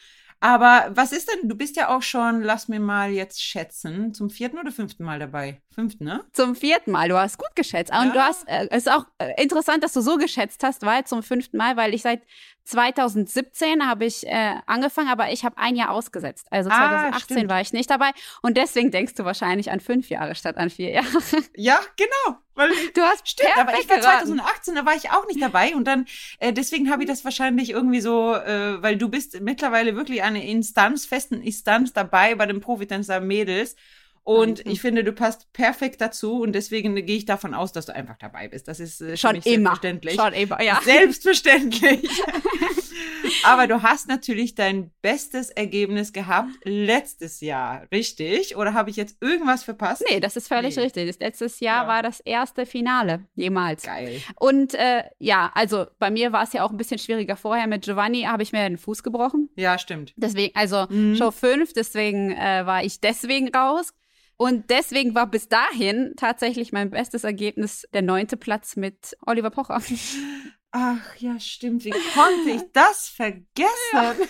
[0.41, 4.29] Aber was ist denn, du bist ja auch schon, lass mir mal jetzt schätzen, zum
[4.29, 5.61] vierten oder fünften Mal dabei?
[5.79, 6.23] Fünften, ne?
[6.33, 7.09] Zum vierten Mal.
[7.09, 7.91] Du hast gut geschätzt.
[7.91, 8.11] Und Ja.
[8.13, 11.23] du hast, äh, es ist auch äh, interessant, dass du so geschätzt hast, weil zum
[11.23, 12.21] fünften Mal, weil ich seit
[12.65, 16.47] 2017 habe ich äh, angefangen, aber ich habe ein Jahr ausgesetzt.
[16.51, 17.49] Also Ah, 2018 stimmt.
[17.51, 18.11] war ich nicht dabei.
[18.41, 21.07] Und deswegen denkst du wahrscheinlich an fünf Jahre statt an vier Jahre.
[21.55, 22.37] Ja, genau.
[22.55, 24.27] Weil Du hast Stimmt, aber ich war geraten.
[24.27, 26.05] 2018, da war ich auch nicht dabei und dann,
[26.39, 30.45] äh, deswegen habe ich das wahrscheinlich irgendwie so, äh, weil du bist mittlerweile wirklich eine
[30.47, 33.75] Instanz, festen Instanz dabei bei den Profitänzer Mädels
[34.23, 34.71] und Danke.
[34.71, 38.17] ich finde, du passt perfekt dazu und deswegen gehe ich davon aus, dass du einfach
[38.17, 38.67] dabei bist.
[38.67, 39.43] Das ist äh, Schon immer.
[39.43, 40.15] selbstverständlich.
[40.15, 40.79] Schon immer, ja.
[40.83, 42.09] Selbstverständlich.
[43.43, 48.55] Aber du hast natürlich dein bestes Ergebnis gehabt letztes Jahr, richtig?
[48.55, 50.03] Oder habe ich jetzt irgendwas verpasst?
[50.09, 50.83] Nee, das ist völlig Nee.
[50.83, 51.07] richtig.
[51.07, 51.87] Das letztes Jahr Ja.
[51.87, 53.83] war das erste Finale jemals.
[53.83, 54.21] Geil.
[54.39, 57.67] Und äh, ja, also bei mir war es ja auch ein bisschen schwieriger vorher.
[57.67, 59.49] Mit Giovanni habe ich mir den Fuß gebrochen.
[59.55, 60.13] Ja, stimmt.
[60.17, 61.15] Deswegen, also Mhm.
[61.15, 63.93] Show 5, deswegen äh, war ich deswegen raus.
[64.41, 69.81] Und deswegen war bis dahin tatsächlich mein bestes Ergebnis der neunte Platz mit Oliver Pocher.
[70.71, 71.83] Ach ja, stimmt.
[71.83, 74.29] Wie konnte ich das vergessen?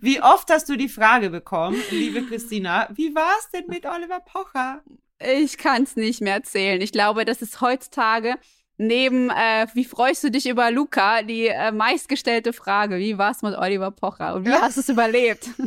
[0.00, 4.20] Wie oft hast du die Frage bekommen, liebe Christina, wie war es denn mit Oliver
[4.20, 4.82] Pocher?
[5.20, 6.80] Ich kann es nicht mehr erzählen.
[6.82, 8.34] Ich glaube, das ist heutzutage
[8.76, 13.40] neben, äh, wie freust du dich über Luca, die äh, meistgestellte Frage, wie war es
[13.42, 14.62] mit Oliver Pocher und wie Ja.
[14.62, 15.48] hast du es überlebt?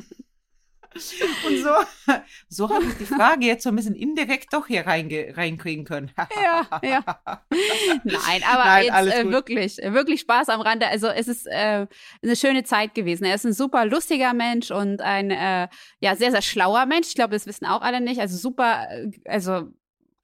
[0.94, 1.70] Und so,
[2.50, 6.12] so habe ich die Frage jetzt so ein bisschen indirekt doch hier reinge reinkriegen können.
[6.44, 7.04] ja, ja.
[8.04, 10.88] Nein, aber Nein, jetzt äh, wirklich, äh, wirklich Spaß am Rande.
[10.88, 11.88] Also es ist äh,
[12.22, 13.26] eine schöne Zeit gewesen.
[13.26, 15.68] Er ist ein super lustiger Mensch und ein äh,
[16.00, 17.08] ja sehr sehr schlauer Mensch.
[17.10, 18.20] Ich glaube, das wissen auch alle nicht.
[18.20, 19.72] Also super, äh, also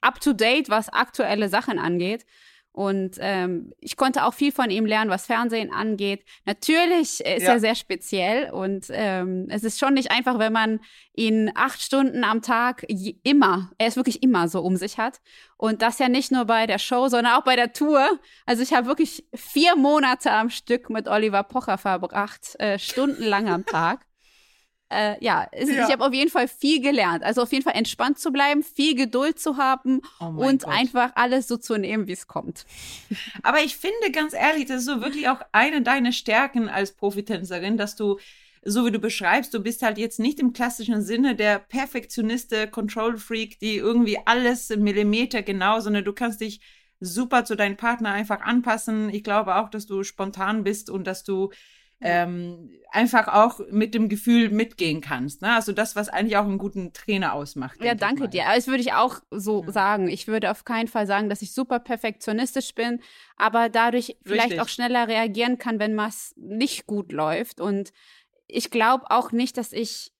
[0.01, 2.25] up to date, was aktuelle Sachen angeht.
[2.73, 6.25] Und ähm, ich konnte auch viel von ihm lernen, was Fernsehen angeht.
[6.45, 7.53] Natürlich ist Ja.
[7.53, 10.79] er sehr speziell und ähm, es ist schon nicht einfach, wenn man
[11.13, 12.83] ihn acht Stunden am Tag
[13.23, 15.21] immer, er ist wirklich immer so um sich hat.
[15.55, 18.19] Und das ja nicht nur bei der Show, sondern auch bei der Tour.
[18.47, 23.65] Also ich habe wirklich vier Monate am Stück mit Oliver Pocher verbracht, äh, stundenlang am
[23.67, 24.05] Tag.
[24.93, 25.85] Äh, ja, es, Ja.
[25.87, 27.23] ich habe auf jeden Fall viel gelernt.
[27.23, 30.73] Also auf jeden Fall entspannt zu bleiben, viel Geduld zu haben Oh und Gott.
[30.73, 32.65] einfach alles so zu nehmen, wie es kommt.
[33.43, 37.77] Aber ich finde ganz ehrlich, das ist so wirklich auch eine deiner Stärken als Profitänzerin,
[37.77, 38.19] dass du,
[38.65, 43.17] so wie du beschreibst, du bist halt jetzt nicht im klassischen Sinne der Perfektioniste, Control
[43.17, 46.61] Freak, die irgendwie alles im Millimeter genau, sondern du kannst dich
[46.99, 49.09] super zu deinem Partner einfach anpassen.
[49.09, 51.51] Ich glaube auch, dass du spontan bist und dass du
[52.03, 55.41] ähm, einfach auch mit dem Gefühl mitgehen kannst.
[55.41, 55.53] Ne?
[55.55, 57.83] Also das, was eigentlich auch einen guten Trainer ausmacht.
[57.83, 58.45] Ja, danke dir.
[58.45, 59.71] Aber Das würde ich auch so Ja.
[59.71, 60.07] sagen.
[60.07, 63.01] Ich würde auf keinen Fall sagen, dass ich super perfektionistisch bin,
[63.35, 64.61] aber dadurch vielleicht Richtig.
[64.61, 67.59] auch schneller reagieren kann, wenn was nicht gut läuft.
[67.59, 67.91] Und
[68.47, 70.12] ich glaube auch nicht, dass ich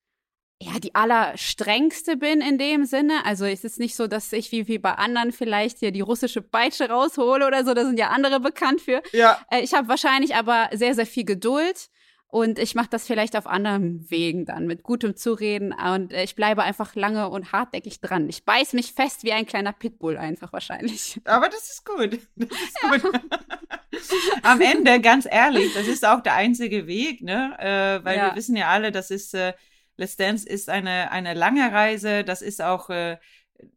[0.64, 3.26] ja die allerstrengste bin in dem Sinne.
[3.26, 6.42] Also es ist nicht so, dass ich wie, wie bei anderen vielleicht hier die russische
[6.42, 7.74] Peitsche raushole oder so.
[7.74, 9.02] Da sind ja andere bekannt für.
[9.12, 11.90] Ja, Äh, ich habe wahrscheinlich aber sehr, sehr viel Geduld.
[12.28, 15.72] Und ich mache das vielleicht auf anderen Wegen dann, mit gutem Zureden.
[15.72, 18.28] Und äh, ich bleibe einfach lange und hartnäckig dran.
[18.28, 21.22] Ich beiß mich fest wie ein kleiner Pitbull einfach wahrscheinlich.
[21.26, 22.18] Aber das ist gut.
[22.36, 23.22] Das ist gut.
[24.42, 27.56] Am Ende, ganz ehrlich, das ist auch der einzige Weg, ne?
[27.60, 28.30] Äh, weil Ja.
[28.32, 29.54] wir wissen ja alle, das ist, äh,
[29.98, 32.24] Let's Dance ist eine, eine lange Reise.
[32.24, 33.18] Das ist auch, äh,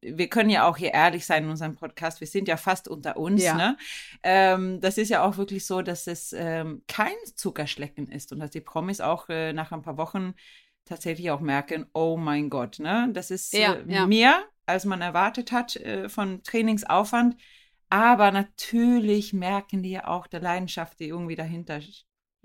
[0.01, 2.21] wir können ja auch hier ehrlich sein in unserem Podcast.
[2.21, 3.55] Wir sind ja fast unter uns, Ja.
[3.55, 3.77] ne?
[4.23, 8.51] Ähm, das ist ja auch wirklich so, dass es ähm, kein Zuckerschlecken ist und dass
[8.51, 10.35] die Promis auch äh, nach ein paar Wochen
[10.85, 13.09] tatsächlich auch merken, oh mein Gott, ne?
[13.13, 14.07] Das ist Ja, äh, ja.
[14.07, 17.37] mehr, als man erwartet hat äh, von Trainingsaufwand.
[17.89, 21.81] Aber natürlich merken die ja auch der Leidenschaft, die irgendwie dahinter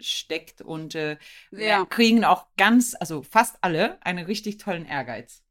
[0.04, 1.18] steckt und äh,
[1.52, 1.86] Ja.
[1.90, 5.44] kriegen auch ganz, also fast alle, einen richtig tollen Ehrgeiz.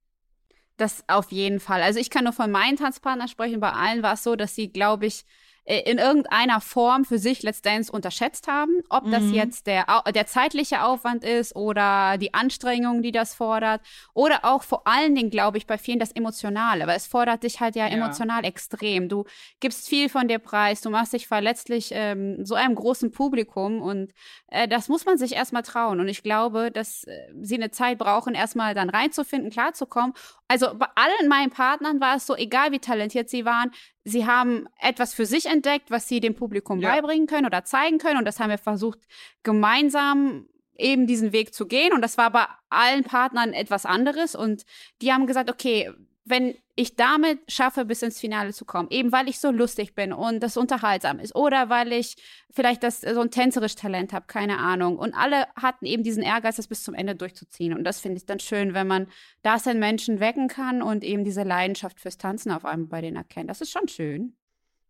[0.76, 1.82] Das auf jeden Fall.
[1.82, 3.60] Also ich kann nur von meinen Tanzpartnern sprechen.
[3.60, 5.24] Bei allen war es so, dass sie, glaube ich,
[5.64, 8.80] in irgendeiner Form für sich Let's Dance unterschätzt haben.
[8.88, 9.34] Ob das Mhm.
[9.34, 13.80] jetzt der, der zeitliche Aufwand ist oder die Anstrengung, die das fordert.
[14.14, 16.86] Oder auch vor allen Dingen, glaube ich, bei vielen das Emotionale.
[16.86, 17.92] Weil es fordert dich halt ja, Ja.
[17.94, 19.08] emotional extrem.
[19.08, 19.24] Du
[19.60, 20.80] gibst viel von dir preis.
[20.80, 23.80] Du machst dich verletzlich ähm, so einem großen Publikum.
[23.80, 24.12] Und
[24.48, 26.00] äh, das muss man sich erstmal trauen.
[26.00, 30.14] Und ich glaube, dass äh, sie eine Zeit brauchen, erstmal dann reinzufinden, klarzukommen.
[30.48, 33.70] Also bei allen meinen Partnern war es so, egal wie talentiert sie waren,
[34.04, 36.90] sie haben etwas für sich entdeckt, was sie dem Publikum Ja.
[36.90, 38.18] beibringen können oder zeigen können.
[38.18, 39.00] Und das haben wir versucht,
[39.42, 41.92] gemeinsam eben diesen Weg zu gehen.
[41.92, 44.34] Und das war bei allen Partnern etwas anderes.
[44.34, 44.64] Und
[45.02, 45.90] die haben gesagt, okay,
[46.24, 48.88] wenn ich damit schaffe, bis ins Finale zu kommen.
[48.90, 51.36] Eben weil ich so lustig bin und das unterhaltsam ist.
[51.36, 52.16] Oder weil ich
[52.50, 54.98] vielleicht das, so ein tänzerisches Talent habe, keine Ahnung.
[54.98, 57.74] Und alle hatten eben diesen Ehrgeiz, das bis zum Ende durchzuziehen.
[57.76, 59.08] Und das finde ich dann schön, wenn man
[59.42, 63.16] das in Menschen wecken kann und eben diese Leidenschaft fürs Tanzen auf einmal bei denen
[63.16, 63.50] erkennt.
[63.50, 64.34] Das ist schon schön.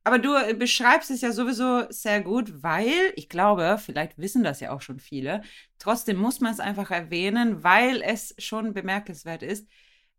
[0.05, 4.61] Aber du äh, beschreibst es ja sowieso sehr gut, weil ich glaube, vielleicht wissen das
[4.61, 5.43] ja auch schon viele.
[5.79, 9.69] Trotzdem muss man es einfach erwähnen, weil es schon bemerkenswert ist.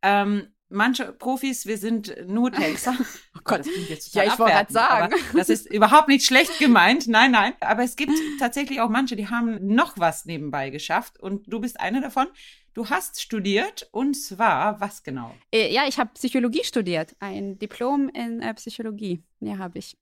[0.02, 2.96] Ähm, manche Profis, wir sind nur Tänzer.
[3.34, 5.16] Oh Gott, das klingt jetzt ja, ich wollte gerade sagen.
[5.36, 7.08] Das ist überhaupt nicht schlecht gemeint.
[7.08, 7.54] Nein, nein.
[7.60, 11.20] Aber es gibt tatsächlich auch manche, die haben noch was nebenbei geschafft.
[11.20, 12.28] Und du bist eine davon.
[12.74, 15.36] Du hast studiert und zwar was genau?
[15.52, 17.16] Äh, ja, ich habe Psychologie studiert.
[17.20, 19.24] Ein Diplom in äh, Psychologie.
[19.40, 19.98] Ja, habe ich.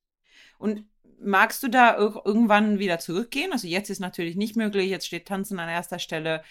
[0.58, 0.84] Und
[1.22, 3.52] magst du da irgendwann wieder zurückgehen?
[3.52, 4.90] Also jetzt ist natürlich nicht möglich.
[4.90, 6.44] Jetzt steht Tanzen an erster Stelle.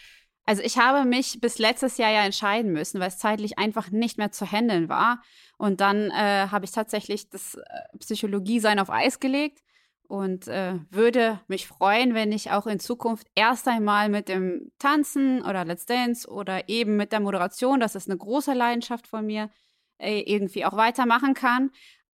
[0.49, 4.17] Also ich habe mich bis letztes Jahr ja entscheiden müssen, weil es zeitlich einfach nicht
[4.17, 5.21] mehr zu handeln war.
[5.59, 9.63] Und dann äh, habe ich tatsächlich das äh, Psychologie-Sein auf Eis gelegt
[10.05, 15.45] und äh, würde mich freuen, wenn ich auch in Zukunft erst einmal mit dem Tanzen
[15.45, 19.51] oder Let's Dance oder eben mit der Moderation, das ist eine große Leidenschaft von mir,
[19.99, 21.73] äh, irgendwie auch weitermachen kann.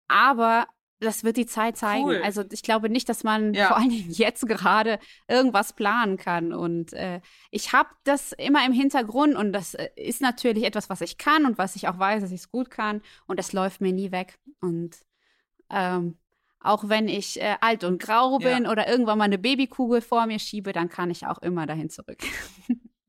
[0.07, 0.67] Aber
[0.99, 2.05] das wird die Zeit zeigen.
[2.05, 2.21] Cool.
[2.23, 3.67] Also ich glaube nicht, dass man ja.
[3.67, 6.53] vor allen Dingen jetzt gerade irgendwas planen kann.
[6.53, 11.01] Und äh, ich habe das immer im Hintergrund und das äh, ist natürlich etwas, was
[11.01, 13.01] ich kann und was ich auch weiß, dass ich es gut kann.
[13.27, 14.39] Und das läuft mir nie weg.
[14.59, 14.97] Und
[15.69, 16.17] ähm,
[16.59, 18.71] auch wenn ich äh, alt und grau bin ja.
[18.71, 22.17] oder irgendwann mal eine Babykugel vor mir schiebe, dann kann ich auch immer dahin zurück.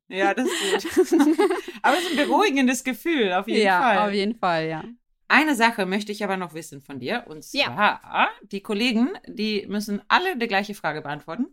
[0.07, 1.19] Ja, das ist gut.
[1.81, 3.95] Aber es ist ein beruhigendes Gefühl, auf jeden ja, Fall.
[3.95, 4.83] Ja, auf jeden Fall, ja.
[5.31, 7.23] Eine Sache möchte ich aber noch wissen von dir.
[7.25, 8.29] Und zwar, ja.
[8.43, 11.47] die Kollegen, die müssen alle die gleiche Frage beantworten.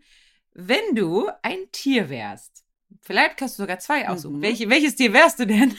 [0.53, 2.65] Wenn du ein Tier wärst,
[3.03, 4.39] vielleicht kannst du sogar zwei aussuchen.
[4.39, 4.43] Mhm.
[4.43, 5.77] Welche, welches Tier wärst du denn?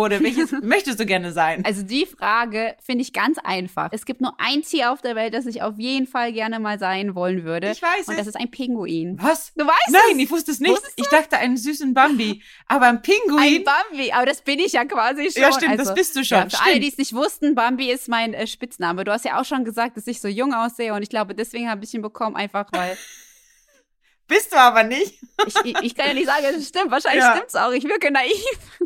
[0.00, 1.64] Oder welches möchtest du gerne sein?
[1.64, 3.90] Also die Frage finde ich ganz einfach.
[3.92, 6.78] Es gibt nur ein Tier auf der Welt, das ich auf jeden Fall gerne mal
[6.78, 7.70] sein wollen würde.
[7.70, 9.18] Ich weiß Und das ist ein Pinguin.
[9.20, 9.52] Was?
[9.54, 10.18] Du weißt Nein, es?
[10.18, 10.70] ich wusste es nicht.
[10.70, 12.42] Wusstest ich dachte einen süßen Bambi.
[12.66, 13.38] Aber ein Pinguin.
[13.38, 15.42] Ein Bambi, aber das bin ich ja quasi schon.
[15.42, 16.38] Ja, stimmt, also, das bist du schon.
[16.38, 16.66] Ja, für stimmt.
[16.66, 19.04] alle, die es nicht wussten, Bambi ist mein äh, Spitzname.
[19.04, 21.68] Du hast ja auch schon gesagt, dass ich so jung aussehe und ich glaube, deswegen
[21.68, 22.96] habe ich ihn bekommen, einfach weil
[24.30, 25.18] Bist du aber nicht.
[25.44, 26.92] ich, ich, ich, kann ja nicht sagen, es stimmt.
[26.92, 27.42] Wahrscheinlich ja.
[27.44, 27.72] es auch.
[27.72, 28.78] Ich wirke naiv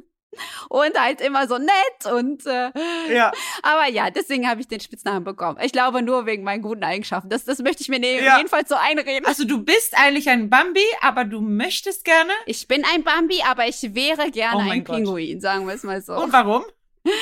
[0.69, 2.71] und halt immer so nett und äh,
[3.13, 3.33] ja.
[3.63, 5.59] Aber ja, deswegen habe ich den Spitznamen bekommen.
[5.63, 7.29] Ich glaube nur wegen meinen guten Eigenschaften.
[7.29, 8.37] Das, das möchte ich mir ne ja.
[8.37, 9.27] jedenfalls so einreden.
[9.27, 12.33] Also du bist eigentlich ein Bambi, aber du möchtest gerne?
[12.47, 14.97] Ich bin ein Bambi, aber ich wäre gerne oh ein Gott.
[14.97, 16.15] Pinguin, sagen wir es mal so.
[16.15, 16.65] Und warum?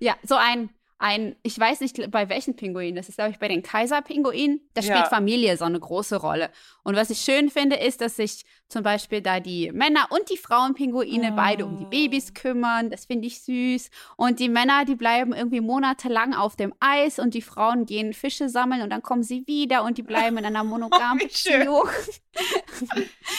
[0.00, 3.48] Ja, so ein ein, ich weiß nicht bei welchen Pinguinen, das ist glaube ich bei
[3.48, 5.08] den Kaiserpinguinen, da spielt ja.
[5.08, 6.50] Familie so eine große Rolle.
[6.82, 10.36] Und was ich schön finde, ist, dass sich zum Beispiel da die Männer und die
[10.36, 11.36] Frauenpinguine oh.
[11.36, 13.90] beide um die Babys kümmern, das finde ich süß.
[14.16, 18.48] Und die Männer, die bleiben irgendwie monatelang auf dem Eis und die Frauen gehen Fische
[18.48, 21.88] sammeln und dann kommen sie wieder und die bleiben in einer monogamen Beziehung.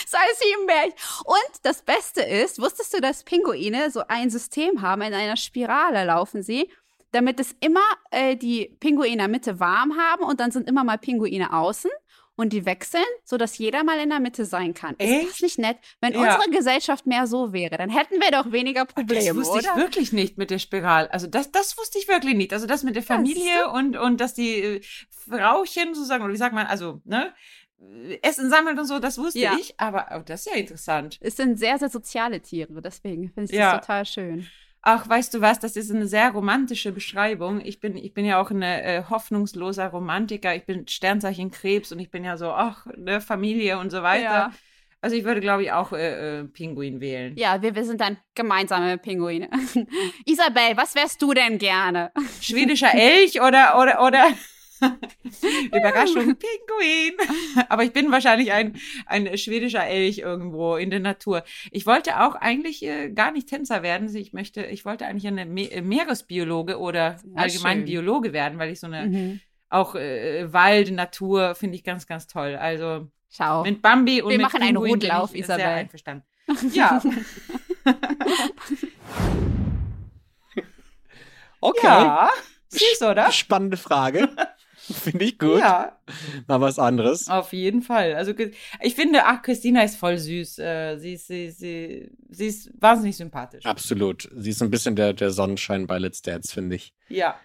[0.07, 0.93] Sei es wie im Märchen.
[1.25, 6.05] Und das Beste ist, wusstest du, dass Pinguine so ein System haben, in einer Spirale
[6.05, 6.69] laufen sie
[7.11, 7.79] damit es immer
[8.11, 11.91] äh, die Pinguine in der Mitte warm haben und dann sind immer mal Pinguine außen
[12.39, 14.95] und die wechseln, sodass jeder mal in der Mitte sein kann.
[14.97, 15.23] Echt?
[15.23, 15.77] Ist das nicht nett?
[15.99, 16.21] Wenn ja.
[16.21, 19.73] unsere Gesellschaft mehr so wäre, dann hätten wir doch weniger Probleme, Das wusste oder?
[19.75, 21.11] ich wirklich nicht mit der Spirale.
[21.11, 22.53] Also das, das wusste ich wirklich nicht.
[22.53, 26.37] Also das mit der Familie ja, und, und dass die äh, Frauchen sozusagen, oder wie
[26.37, 27.33] sagt man, also, ne?
[28.21, 29.55] Essen sammelt und so, das wusste ja.
[29.57, 31.17] ich, aber oh, das ist ja interessant.
[31.21, 34.47] Es sind sehr, sehr soziale Tiere, deswegen finde ich das total schön.
[34.81, 37.59] Ach, weißt du was, das ist eine sehr romantische Beschreibung.
[37.63, 40.55] Ich bin, ich bin ja auch ein äh, hoffnungsloser Romantiker.
[40.55, 44.23] Ich bin Sternzeichen Krebs und ich bin ja so, ach, ne, Familie und so weiter.
[44.23, 44.51] Ja.
[45.01, 47.35] Also ich würde, glaube ich, auch äh, äh, Pinguin wählen.
[47.37, 49.49] Ja, wir, wir sind dann gemeinsame Pinguine.
[50.25, 52.11] Isabel, was wärst du denn gerne?
[52.41, 54.27] Schwedischer Elch oder, oder, oder
[55.67, 57.15] Überraschung, Pinguin.
[57.69, 61.43] Aber ich bin wahrscheinlich ein, ein schwedischer Elch irgendwo in der Natur.
[61.71, 64.13] Ich wollte auch eigentlich äh, gar nicht Tänzer werden.
[64.15, 67.85] Ich möchte, ich wollte eigentlich eine Me äh, Meeresbiologe oder ja, allgemein schön.
[67.85, 69.39] Biologe werden, weil ich so eine mhm.
[69.69, 72.55] auch äh, Wald, Natur finde ich ganz, ganz toll.
[72.55, 73.63] Also Schau.
[73.63, 75.65] mit Bambi und Wir mit machen Pinguin einen Rundlauf, Isabel.
[75.65, 76.23] Sehr einverstanden.
[76.71, 77.01] Ja.
[81.61, 81.87] okay.
[81.87, 82.29] Ja.
[82.69, 83.31] Süß, oder?
[83.31, 84.29] Spannende Frage.
[84.93, 85.59] Finde ich gut.
[85.59, 85.97] Ja.
[86.47, 87.27] Mal was anderes.
[87.27, 88.15] Auf jeden Fall.
[88.15, 88.33] Also
[88.81, 90.59] ich finde, ach, Christina ist voll süß.
[90.59, 93.65] Äh, sie, ist, sie, sie, sie ist wahnsinnig sympathisch.
[93.65, 94.29] Absolut.
[94.35, 96.93] Sie ist ein bisschen der, der Sonnenschein bei Let's Dance, finde ich.
[97.07, 97.35] Ja.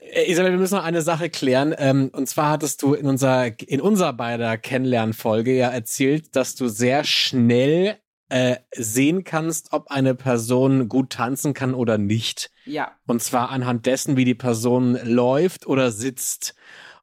[0.00, 1.74] Äh, Isabel, wir müssen noch eine Sache klären.
[1.76, 6.68] Ähm, und zwar hattest du in unserer, in unserer beider Kennenlernfolge ja erzählt, dass du
[6.68, 12.50] sehr schnell äh, sehen kannst, ob eine Person gut tanzen kann oder nicht.
[12.64, 12.92] Ja.
[13.06, 16.54] Und zwar anhand dessen, wie die Person läuft oder sitzt.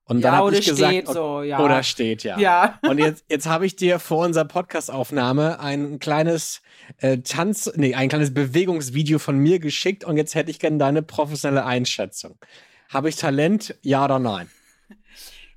[0.06, 1.60] Und Ja, dann habe oder ich gesagt, steht so, ja.
[1.60, 2.38] oder steht, ja.
[2.38, 2.80] Ja.
[2.88, 6.62] Und jetzt, jetzt habe ich dir vor unserer Podcast-Aufnahme ein kleines
[6.98, 11.02] äh, Tanz, nee, ein kleines Bewegungsvideo von mir geschickt und jetzt hätte ich gerne deine
[11.04, 12.38] professionelle Einschätzung.
[12.90, 14.50] Habe ich Talent, ja oder nein?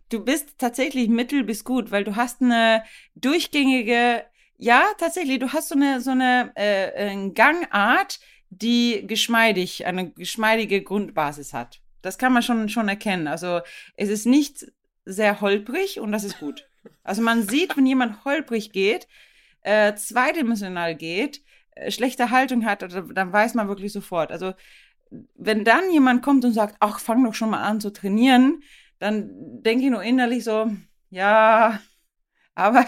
[0.09, 2.85] Du bist tatsächlich mittel bis gut, weil du hast eine
[3.17, 4.23] durchgängige,
[4.59, 10.83] ja, tatsächlich, du hast so eine, so eine äh, äh, Gangart, die geschmeidig, eine geschmeidige
[10.83, 11.81] Grundbasis hat.
[12.03, 13.27] Das kann man schon, schon erkennen.
[13.27, 13.61] Also
[13.97, 14.67] es ist nicht
[15.05, 16.67] sehr holprig und das ist gut.
[17.03, 19.09] Also man sieht, wenn jemand holprig geht,
[19.63, 21.43] äh, zweidimensional geht,
[21.73, 24.31] äh, schlechte Haltung hat, oder- dann weiß man wirklich sofort.
[24.31, 24.55] Also
[25.35, 28.63] wenn dann jemand kommt und sagt, ach, fang doch schon mal an zu trainieren,
[28.99, 29.31] dann
[29.63, 30.71] denke ich nur innerlich so,
[31.11, 31.81] ja,
[32.55, 32.87] aber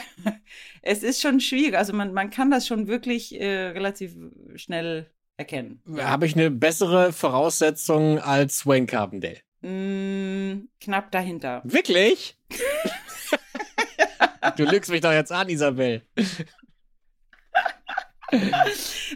[0.89, 1.77] es ist schon schwierig.
[1.77, 4.17] Also man, man kann das schon wirklich äh, relativ
[4.57, 5.83] schnell erkennen.
[5.99, 9.37] Habe ich eine bessere Voraussetzung als Wayne Carpendale?
[9.61, 11.61] Mm, knapp dahinter.
[11.65, 12.39] Wirklich?
[14.57, 16.03] du lügst mich doch jetzt an, Isabel.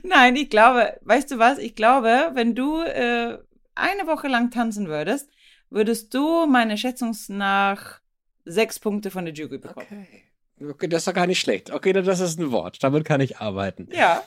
[0.03, 1.59] Nein, ich glaube, weißt du was?
[1.59, 3.39] Ich glaube, wenn du äh,
[3.75, 5.31] eine Woche lang tanzen würdest,
[5.71, 8.03] würdest du meine Schätzung nach
[8.45, 9.87] sechs Punkte von der Jury bekommen.
[9.91, 10.32] Okay.
[10.71, 11.71] Okay, das ist doch gar nicht schlecht.
[11.71, 12.83] Okay, das ist ein Wort.
[12.83, 13.89] Damit kann ich arbeiten.
[13.93, 14.23] Ja.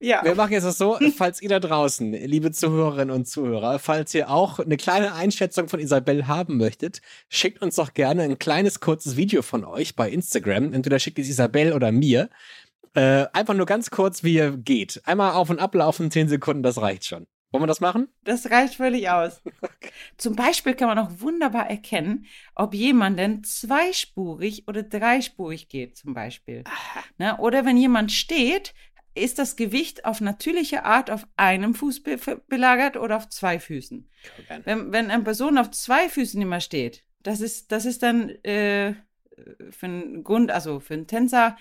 [0.00, 0.22] Ja.
[0.22, 4.30] Wir machen jetzt das so, falls ihr da draußen, liebe Zuhörerinnen und Zuhörer, falls ihr
[4.30, 9.16] auch eine kleine Einschätzung von Isabel haben möchtet, schickt uns doch gerne ein kleines kurzes
[9.16, 10.72] Video von euch bei Instagram.
[10.72, 12.30] Entweder schickt es Isabel oder mir.
[12.94, 15.02] Äh, einfach nur ganz kurz, wie ihr geht.
[15.04, 17.26] Einmal auf und ablaufen, 10 Sekunden, das reicht schon.
[17.50, 18.08] Wollen wir das machen?
[18.24, 19.42] Das reicht völlig aus.
[20.18, 26.12] Zum Beispiel kann man auch wunderbar erkennen, ob jemand denn zweispurig oder dreispurig geht, zum
[26.12, 26.64] Beispiel.
[27.16, 27.38] Ne?
[27.38, 28.74] Oder wenn jemand steht,
[29.14, 34.08] ist das Gewicht auf natürliche Art auf einem Fuß be belagert oder auf zwei Füßen.
[34.64, 38.94] Wenn, wenn eine Person auf zwei Füßen immer steht, das ist, das ist dann äh,
[39.70, 41.56] für einen Grund, also für einen Tänzer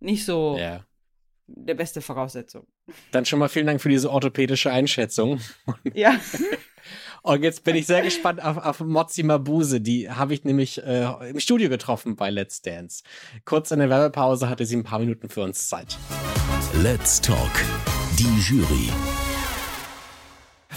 [0.00, 0.87] nicht so Ja.
[1.48, 2.66] Der beste Voraussetzung.
[3.10, 5.40] Dann schon mal vielen Dank für diese orthopädische Einschätzung.
[5.94, 6.18] Ja.
[7.22, 9.80] Und jetzt bin ich sehr gespannt auf, auf Mozzi Mabuse.
[9.80, 13.02] Die habe ich nämlich äh, im Studio getroffen bei Let's Dance.
[13.44, 15.98] Kurz in der Werbepause hatte sie ein paar Minuten für uns Zeit.
[16.80, 17.50] Let's Talk.
[18.18, 18.90] Die Jury.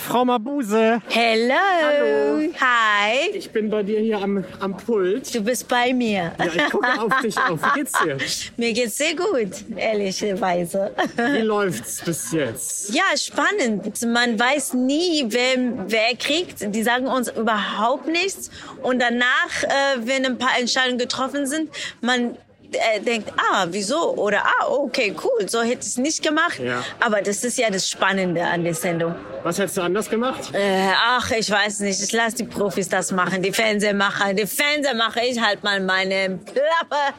[0.07, 1.53] Frau Mabuse, Hello.
[1.53, 2.49] Hallo.
[2.59, 3.29] Hi.
[3.33, 5.33] ich bin bei dir hier am, am Pult.
[5.33, 6.31] Du bist bei mir.
[6.37, 7.59] Ja, ich gucke auf dich auf.
[7.61, 8.17] Wie geht's dir?
[8.57, 10.91] Mir geht's sehr gut, ehrlicherweise.
[11.15, 12.93] Wie läuft's bis jetzt?
[12.93, 14.01] Ja, spannend.
[14.05, 16.73] Man weiß nie, wer, wer kriegt.
[16.73, 18.49] Die sagen uns überhaupt nichts.
[18.81, 21.69] Und danach, äh, wenn ein paar Entscheidungen getroffen sind,
[22.01, 22.37] man
[22.71, 24.15] äh, denkt, ah, wieso?
[24.15, 26.59] Oder, ah, okay, cool, so hätte ich es nicht gemacht.
[26.59, 26.83] Ja.
[26.99, 29.15] Aber das ist ja das Spannende an der Sendung.
[29.43, 30.53] Was hättest du anders gemacht?
[30.53, 32.01] Äh, ach, ich weiß nicht.
[32.01, 34.33] Ich lasse die Profis das machen, die Fernsehmacher.
[34.33, 37.15] Die Fernsehmacher, ich halt mal meine Klappe.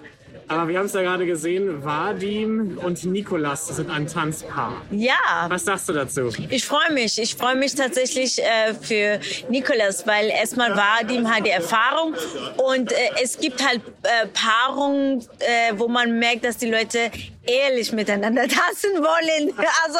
[0.48, 4.82] Aber wir haben es ja gerade gesehen, Vadim und Nikolas sind ein Tanzpaar.
[4.90, 5.46] Ja.
[5.48, 6.30] Was sagst du dazu?
[6.50, 7.18] Ich freue mich.
[7.18, 12.14] Ich freue mich tatsächlich äh, für Nikolas, weil erstmal Vadim hat die Erfahrung
[12.56, 17.10] und äh, es gibt halt äh, Paarungen, äh, wo man merkt, dass die Leute
[17.46, 19.52] ehrlich miteinander tanzen wollen.
[19.84, 19.98] Also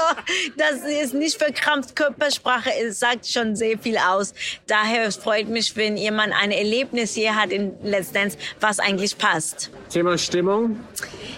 [0.56, 4.34] das ist nicht verkrampft Körpersprache, es sagt schon sehr viel aus.
[4.66, 9.70] Daher freut mich, wenn jemand ein Erlebnis hier hat in Let's Dance, was eigentlich passt.
[9.90, 10.80] Thema Stimmung.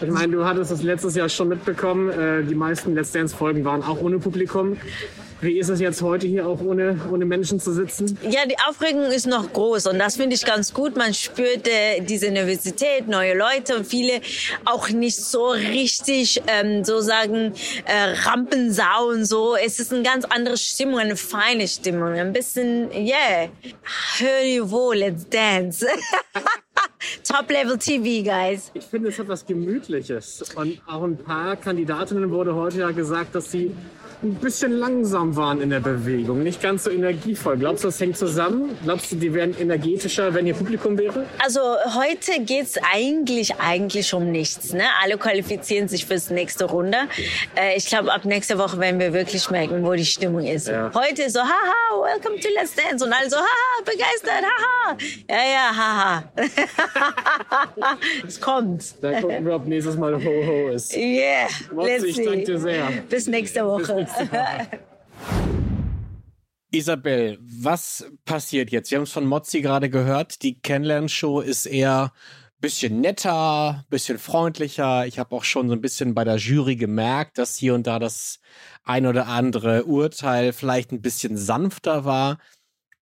[0.01, 2.11] Ich meine, du hattest es letztes Jahr schon mitbekommen.
[2.11, 4.77] Äh, die meisten Let's Dance-Folgen waren auch ohne Publikum.
[5.45, 8.19] Wie ist es jetzt heute hier auch ohne, ohne Menschen zu sitzen?
[8.23, 10.97] Ja, die Aufregung ist noch groß und das finde ich ganz gut.
[10.97, 14.23] Man spürt äh, diese Nervosität, neue Leute und viele
[14.65, 17.53] auch nicht so richtig, ähm, so sagen,
[17.85, 19.55] äh, Rampensau und so.
[19.55, 23.51] Es ist eine ganz andere Stimmung, eine feine Stimmung, ein bisschen, yeah,
[24.17, 25.87] hör niveau, let's dance.
[27.23, 28.71] Top Level TV, guys.
[28.73, 30.43] Ich finde, es hat was Gemütliches.
[30.57, 33.75] Und auch ein paar Kandidatinnen wurde heute ja gesagt, dass sie
[34.25, 37.59] ein bisschen langsam waren in der Bewegung, nicht ganz so energievoll.
[37.59, 38.77] Glaubst du, das hängt zusammen?
[38.83, 41.27] Glaubst du, die wären energetischer, wenn hier Publikum wäre?
[41.39, 41.61] Also
[41.95, 44.73] heute geht's eigentlich eigentlich um nichts.
[44.73, 44.85] Ne?
[45.03, 46.97] Alle qualifizieren sich fürs nächste Runde.
[47.55, 50.69] Äh, ich glaube, ab nächster Woche werden wir wirklich merken, wo die Stimmung ist.
[50.69, 50.91] Ja.
[50.95, 53.05] Heute so, haha, welcome to Let's Dance.
[53.05, 54.97] Und alle so, haha, begeistert, haha.
[55.29, 56.25] Ja, ja, haha.
[58.27, 58.95] es kommt.
[59.03, 60.97] Dann gucken wir, ob nächstes Mal Ho Ho ist.
[60.97, 62.25] Yeah, Motzi, let's ich see.
[62.25, 62.89] danke dir sehr.
[63.11, 64.07] Bis nächste Woche.
[66.71, 68.91] Isabel, was passiert jetzt?
[68.91, 70.43] Wir haben es von Mozzi gerade gehört.
[70.43, 72.13] Die Kennenlernshow ist eher
[72.61, 75.07] bisschen netter, bisschen freundlicher.
[75.07, 77.99] Ich habe auch schon so ein bisschen bei der Jury gemerkt, dass hier und da
[77.99, 78.41] das
[78.85, 82.39] ein oder andere Urteil vielleicht ein bisschen sanfter war.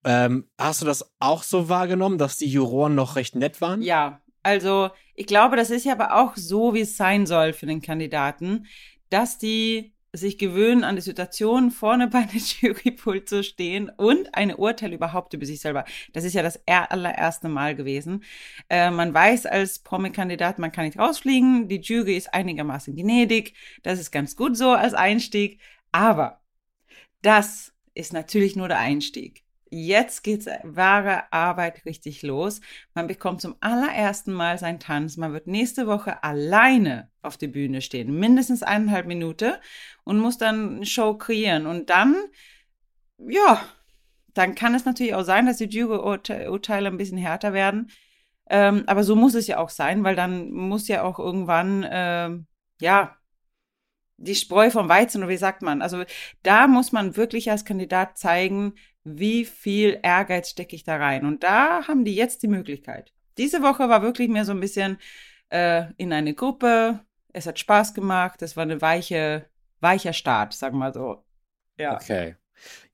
[0.04, 3.82] Ähm, hast du das auch so wahrgenommen, dass die Juroren noch recht nett waren?
[3.82, 7.66] Ja, also ich glaube, das ist ja aber auch so, wie es sein soll für
[7.66, 8.66] den Kandidaten,
[9.10, 14.56] dass die sich gewöhnen, an die Situation vorne bei der Jurypult zu stehen und eine
[14.56, 15.84] Urteil überhaupt über sich selber.
[16.12, 18.22] Das ist ja das allererste Mal gewesen.
[18.68, 21.68] Äh, man weiß als Promi-Kandidat, man kann nicht rausfliegen.
[21.68, 23.54] Die Jury ist einigermaßen gnädig.
[23.82, 25.60] Das ist ganz gut so als Einstieg.
[25.92, 26.42] Aber
[27.22, 29.44] das ist natürlich nur der Einstieg.
[29.74, 32.60] Jetzt geht's wahre Arbeit richtig los.
[32.92, 35.16] Man bekommt zum allerersten Mal seinen Tanz.
[35.16, 39.54] Man wird nächste Woche alleine auf der Bühne stehen, mindestens eineinhalb Minuten
[40.04, 41.64] und muss dann eine Show kreieren.
[41.64, 42.14] Und dann,
[43.16, 43.66] ja,
[44.34, 47.90] dann kann es natürlich auch sein, dass die Jury-Urteile ein bisschen härter werden.
[48.50, 52.46] Ähm, aber so muss es ja auch sein, weil dann muss ja auch irgendwann, ähm,
[52.78, 53.16] ja,
[54.18, 55.80] die Spreu vom Weizen, oder wie sagt man?
[55.80, 56.04] Also
[56.42, 58.74] da muss man wirklich als Kandidat zeigen,
[59.04, 61.24] wie viel Ehrgeiz stecke ich da rein.
[61.24, 63.12] Und da haben die jetzt die Möglichkeit.
[63.38, 64.98] Diese Woche war wirklich mehr so ein bisschen
[65.48, 67.00] äh, in eine Gruppe.
[67.32, 68.42] Es hat Spaß gemacht.
[68.42, 69.46] Es war eine weiche,
[69.80, 71.24] weicher Start, sagen wir mal so.
[71.78, 71.94] Ja.
[71.94, 72.36] Okay.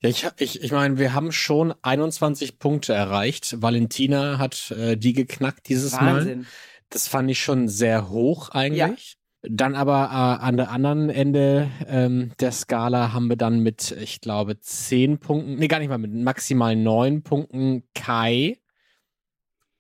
[0.01, 3.61] Ja, ich, ich, ich meine, wir haben schon 21 Punkte erreicht.
[3.61, 6.41] Valentina hat äh, die geknackt dieses Wahnsinn.
[6.41, 6.47] Mal.
[6.89, 9.18] Das fand ich schon sehr hoch eigentlich.
[9.43, 14.21] Dann aber äh, an der anderen Ende ähm, der Skala haben wir dann mit, ich
[14.21, 18.59] glaube, zehn Punkten, nee, gar nicht mal, mit maximal neun Punkten Kai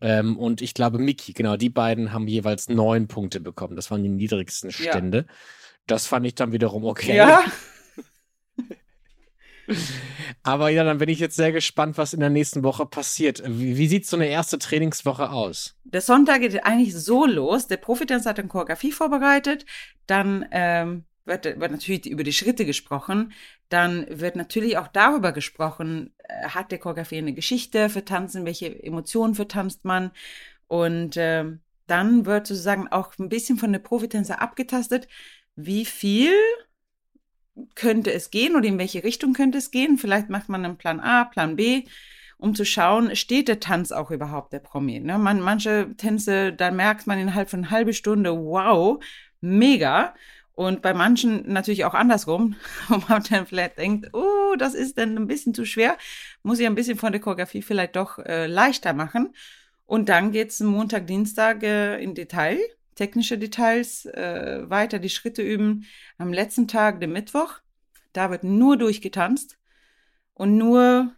[0.00, 1.32] ähm, und ich glaube Miki.
[1.32, 3.74] Genau, die beiden haben jeweils neun Punkte bekommen.
[3.74, 5.18] Das waren die niedrigsten Stände.
[5.18, 5.34] Ja.
[5.86, 7.16] Das fand ich dann wiederum okay.
[7.16, 7.42] Ja.
[10.42, 13.42] Aber ja, dann bin ich jetzt sehr gespannt, was in der nächsten Woche passiert.
[13.46, 15.76] Wie, wie sieht so eine erste Trainingswoche aus?
[15.84, 17.66] Der Sonntag geht eigentlich so los.
[17.66, 19.66] Der Profitänzer hat eine Choreografie vorbereitet.
[20.06, 23.32] Dann ähm, wird, wird natürlich über die Schritte gesprochen.
[23.68, 28.82] Dann wird natürlich auch darüber gesprochen, äh, hat der Choreografie eine Geschichte für Tanzen, welche
[28.82, 30.10] Emotionen vertanzt man.
[30.66, 31.44] Und äh,
[31.86, 35.08] dann wird sozusagen auch ein bisschen von der Profitänzer abgetastet,
[35.56, 36.32] wie viel
[37.74, 39.98] könnte es gehen oder in welche Richtung könnte es gehen.
[39.98, 41.84] Vielleicht macht man einen Plan A, Plan B,
[42.38, 45.00] um zu schauen, steht der Tanz auch überhaupt der Promi.
[45.00, 45.18] Ne?
[45.18, 49.02] Man, manche Tänze, da merkt man innerhalb von einer halben Stunde, wow,
[49.40, 50.14] mega.
[50.54, 52.56] Und bei manchen natürlich auch andersrum,
[52.88, 55.96] wo man dann vielleicht denkt, oh, das ist dann ein bisschen zu schwer,
[56.42, 59.34] muss ich ein bisschen von der Choreografie vielleicht doch äh, leichter machen.
[59.86, 62.58] Und dann geht's Montag, Dienstag äh, in Detail
[62.98, 65.86] technische Details äh, weiter die Schritte üben.
[66.18, 67.60] Am letzten Tag, dem Mittwoch,
[68.12, 69.56] da wird nur durchgetanzt
[70.34, 71.12] und nur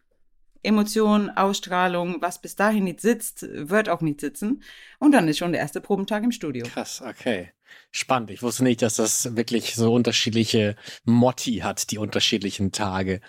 [0.62, 4.62] Emotionen, Ausstrahlung, was bis dahin nicht sitzt, wird auch nicht sitzen.
[4.98, 6.66] Und dann ist schon der erste Probentag im Studio.
[6.66, 7.52] Krass, okay.
[7.92, 8.30] Spannend.
[8.30, 13.22] Ich wusste nicht, dass das wirklich so unterschiedliche Motti hat, die unterschiedlichen Tage.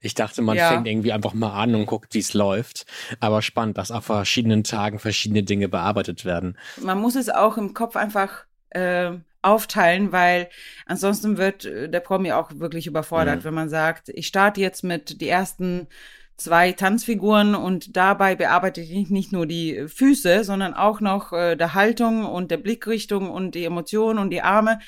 [0.00, 0.68] Ich dachte, man ja.
[0.68, 2.86] fängt irgendwie einfach mal an und guckt, wie es läuft.
[3.20, 6.56] Aber spannend, dass auf verschiedenen Tagen verschiedene Dinge bearbeitet werden.
[6.80, 10.48] Man muss es auch im Kopf einfach äh, aufteilen, weil
[10.86, 13.44] ansonsten wird äh, der Promi auch wirklich überfordert, mhm.
[13.44, 15.88] wenn man sagt, ich starte jetzt mit die ersten
[16.36, 21.74] zwei Tanzfiguren und dabei bearbeite ich nicht nur die Füße, sondern auch noch äh, der
[21.74, 24.78] Haltung und der Blickrichtung und die Emotionen und die Arme.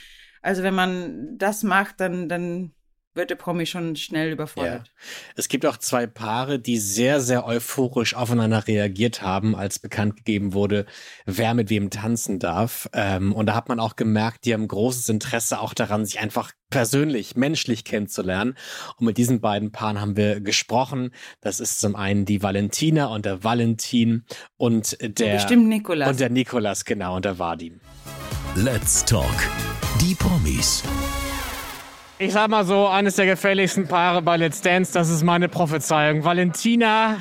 [0.42, 2.72] Also wenn man das macht, dann, dann
[3.14, 4.86] wird der Promi schon schnell überfordert.
[4.86, 4.92] Ja.
[5.36, 10.52] Es gibt auch zwei Paare, die sehr, sehr euphorisch aufeinander reagiert haben, als bekannt gegeben
[10.52, 10.86] wurde,
[11.26, 12.88] wer mit wem tanzen darf.
[12.92, 16.52] Ähm, und da hat man auch gemerkt, die haben großes Interesse auch daran, sich einfach
[16.70, 18.54] persönlich, menschlich kennenzulernen.
[18.96, 21.12] Und mit diesen beiden Paaren haben wir gesprochen.
[21.40, 24.24] Das ist zum einen die Valentina und der Valentin
[24.56, 25.34] und der...
[25.34, 26.08] Bestimmt Nikolas.
[26.10, 27.80] Und der Nikolas, genau, und der Vadim.
[28.54, 29.48] Let's Talk.
[30.00, 30.82] Die Promis
[32.20, 36.22] ich sag mal so, eines der gefährlichsten Paare bei Let's Dance, das ist meine Prophezeiung.
[36.22, 37.16] Valentina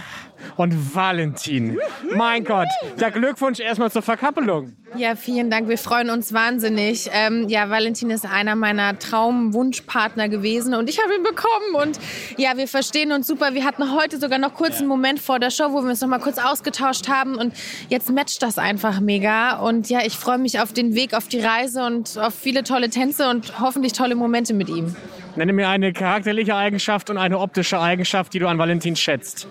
[0.58, 1.80] und Valentin.
[2.16, 2.68] Mein Gott,
[3.00, 4.74] der Glückwunsch erstmal zur Verkappelung.
[4.96, 5.70] Ja, vielen Dank.
[5.70, 7.10] Wir freuen uns wahnsinnig.
[7.14, 11.76] Ähm, ja, Valentin ist einer meiner Traumwunschpartner gewesen und ich habe ihn bekommen.
[11.88, 12.00] Und
[12.38, 13.54] ja, wir verstehen uns super.
[13.54, 16.10] Wir hatten heute sogar noch kurz einen Moment vor der Show, wo wir uns noch
[16.10, 17.36] mal kurz ausgetauscht haben.
[17.36, 17.54] Und
[17.90, 19.58] jetzt matcht das einfach mega.
[19.60, 22.90] Und ja, ich freue mich auf den Weg, auf die Reise und auf viele tolle
[22.90, 24.96] Tänze und hoffentlich tolle Momente mit ihm.
[25.36, 29.48] Nenne mir eine charakterliche Eigenschaft und eine optische Eigenschaft, die du an Valentin schätzt.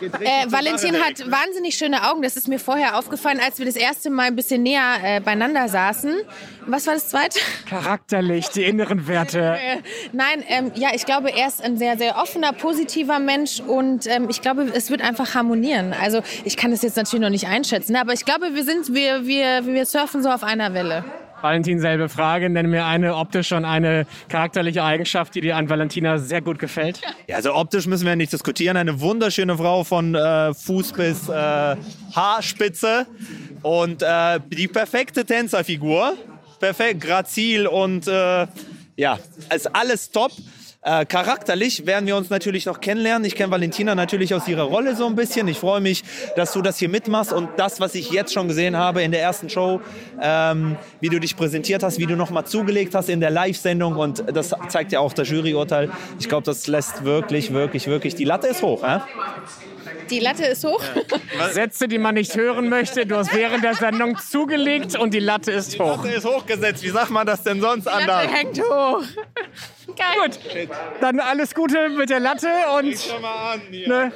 [0.00, 2.22] Äh, Valentin hat wahnsinnig schöne Augen.
[2.22, 5.68] Das ist mir vorher aufgefallen, als wir das erste Mal ein bisschen näher äh, beieinander
[5.68, 6.14] saßen.
[6.66, 7.38] Was war das zweite?
[7.68, 9.56] Charakterlich, die inneren Werte.
[9.66, 9.78] Äh,
[10.12, 14.28] nein, ähm, ja, ich glaube, er ist ein sehr, sehr offener, positiver Mensch und ähm,
[14.28, 15.94] ich glaube, es wird einfach harmonieren.
[16.00, 19.26] Also ich kann das jetzt natürlich noch nicht einschätzen, aber ich glaube, wir sind, wir,
[19.26, 21.04] wir, wir surfen so auf einer Welle.
[21.40, 22.48] Valentin, selbe Frage.
[22.48, 27.00] Nenne mir eine optische und eine charakterliche Eigenschaft, die dir an Valentina sehr gut gefällt.
[27.26, 28.76] Ja, also optisch müssen wir nicht diskutieren.
[28.76, 31.76] Eine wunderschöne Frau von äh, Fuß bis äh,
[32.14, 33.06] Haarspitze
[33.62, 36.14] und äh, die perfekte Tänzerfigur.
[36.58, 38.46] Perfekt, grazil und äh,
[38.96, 39.18] ja,
[39.54, 40.32] ist alles top.
[40.86, 43.24] Äh, charakterlich werden wir uns natürlich noch kennenlernen.
[43.24, 45.48] Ich kenne Valentina natürlich aus ihrer Rolle so ein bisschen.
[45.48, 46.04] Ich freue mich,
[46.36, 49.20] dass du das hier mitmachst und das, was ich jetzt schon gesehen habe in der
[49.20, 49.80] ersten Show,
[50.22, 54.22] ähm, wie du dich präsentiert hast, wie du nochmal zugelegt hast in der Live-Sendung und
[54.32, 55.90] das zeigt ja auch das Juryurteil.
[56.20, 58.84] Ich glaube, das lässt wirklich, wirklich, wirklich, die Latte ist hoch.
[58.84, 59.00] Äh?
[60.10, 60.82] Die Latte ist hoch.
[61.52, 63.06] Sätze, die man nicht hören möchte.
[63.06, 66.02] Du hast während der Sendung zugelegt und die Latte ist hoch.
[66.02, 66.82] Die Latte ist hochgesetzt.
[66.82, 68.24] Wie sagt man das denn sonst Die anders?
[68.24, 69.02] Latte hängt hoch.
[69.96, 70.06] Geil.
[70.22, 70.68] Gut,
[71.00, 72.48] dann alles Gute mit der Latte
[72.78, 73.60] und Schau mal an.
[73.70, 73.88] Hier.
[73.88, 74.12] ne?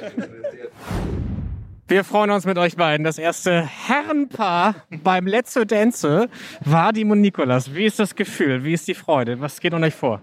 [1.87, 3.03] wir freuen uns mit euch beiden.
[3.03, 6.29] Das erste Herrenpaar beim Let's Dance
[6.61, 7.73] war die und Nikolas.
[7.73, 8.63] Wie ist das Gefühl?
[8.63, 9.39] Wie ist die Freude?
[9.41, 10.21] Was geht an euch vor?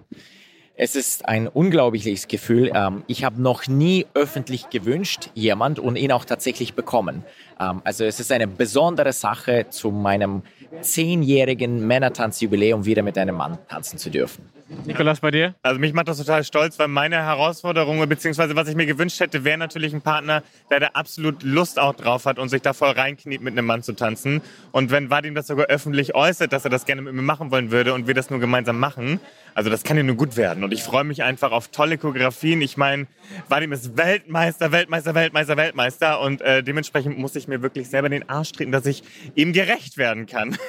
[0.80, 2.70] Es ist ein unglaubliches Gefühl.
[2.72, 7.24] Ähm, Ich habe noch nie öffentlich gewünscht, jemand und ihn auch tatsächlich bekommen.
[7.60, 10.42] Ähm, Also es ist eine besondere Sache, zu meinem
[10.80, 14.44] zehnjährigen Männertanzjubiläum wieder mit einem Mann tanzen zu dürfen.
[14.84, 15.54] Nikolas, bei dir?
[15.62, 19.44] Also mich macht das total stolz, weil meine Herausforderung, beziehungsweise was ich mir gewünscht hätte,
[19.44, 22.90] wäre natürlich ein Partner, der da absolut Lust auch drauf hat und sich da voll
[22.90, 24.42] reinkniet, mit einem Mann zu tanzen.
[24.70, 27.70] Und wenn Vadim das sogar öffentlich äußert, dass er das gerne mit mir machen wollen
[27.70, 29.20] würde und wir das nur gemeinsam machen,
[29.54, 30.62] also das kann ja nur gut werden.
[30.64, 32.60] Und ich freue mich einfach auf tolle Choreografien.
[32.60, 33.06] Ich meine,
[33.48, 38.28] Vadim ist Weltmeister, Weltmeister, Weltmeister, Weltmeister und äh, dementsprechend muss ich mir wirklich selber den
[38.28, 39.02] Arsch treten, dass ich
[39.34, 40.56] ihm gerecht werden kann.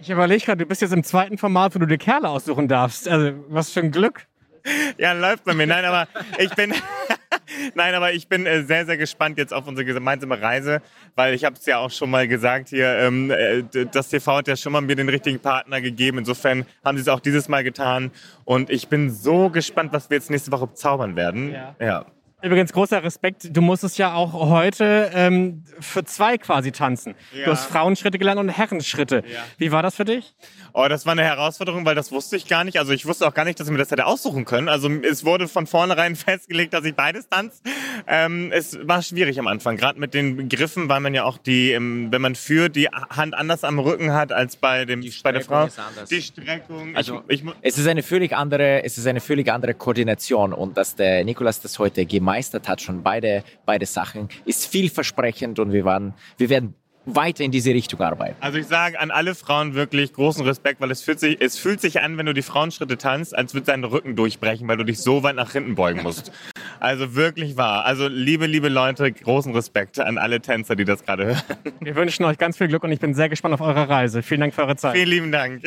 [0.00, 3.08] Ich überlege gerade, du bist jetzt im zweiten Format, wo du dir Kerle aussuchen darfst.
[3.08, 4.26] Also, was für ein Glück.
[4.98, 5.66] Ja, läuft bei mir.
[5.66, 6.08] Nein, aber
[6.38, 6.72] ich bin,
[7.74, 10.80] nein, aber ich bin äh, sehr, sehr gespannt jetzt auf unsere gemeinsame Reise,
[11.14, 13.62] weil ich habe es ja auch schon mal gesagt hier, ähm, äh,
[13.92, 16.18] das TV hat ja schon mal mir den richtigen Partner gegeben.
[16.18, 18.10] Insofern haben sie es auch dieses Mal getan
[18.44, 21.52] und ich bin so gespannt, was wir jetzt nächste Woche zaubern werden.
[21.52, 21.76] Ja.
[21.78, 22.06] ja.
[22.44, 23.56] Übrigens, großer Respekt.
[23.56, 27.14] Du musstest ja auch heute ähm, für zwei quasi tanzen.
[27.32, 27.46] Ja.
[27.46, 29.24] Du hast Frauenschritte gelernt und Herrenschritte.
[29.26, 29.40] Ja.
[29.56, 30.34] Wie war das für dich?
[30.74, 32.78] Oh, das war eine Herausforderung, weil das wusste ich gar nicht.
[32.78, 34.68] Also ich wusste auch gar nicht, dass ich mir das hätte aussuchen können.
[34.68, 37.62] Also es wurde von vornherein festgelegt, dass ich beides tanze.
[38.06, 41.72] Ähm, es war schwierig am Anfang, gerade mit den Griffen, weil man ja auch die,
[41.72, 45.40] ähm, wenn man führt, die Hand anders am Rücken hat als bei dem bei der
[45.40, 45.66] Streckung Frau.
[45.66, 46.08] ist anders.
[46.10, 46.94] Die Streckung.
[46.94, 50.76] Also ich, ich, es ist eine völlig andere, es ist eine völlig andere Koordination und
[50.76, 52.04] dass der Nikolas das heute
[52.34, 56.74] gemeistert hat, schon beide, beide Sachen, ist vielversprechend und wir waren, wir werden
[57.06, 58.34] weiter in diese Richtung arbeiten.
[58.40, 61.80] Also ich sage an alle Frauen wirklich großen Respekt, weil es fühlt sich, es fühlt
[61.80, 64.98] sich an, wenn du die Frauenschritte tanzt, als würde dein Rücken durchbrechen, weil du dich
[64.98, 66.32] so weit nach hinten beugen musst.
[66.80, 67.84] Also wirklich wahr.
[67.84, 71.42] Also liebe, liebe Leute, großen Respekt an alle Tänzer, die das gerade hören.
[71.80, 74.22] Wir wünschen euch ganz viel Glück und ich bin sehr gespannt auf eure Reise.
[74.22, 74.96] Vielen Dank für eure Zeit.
[74.96, 75.62] Vielen lieben Dank.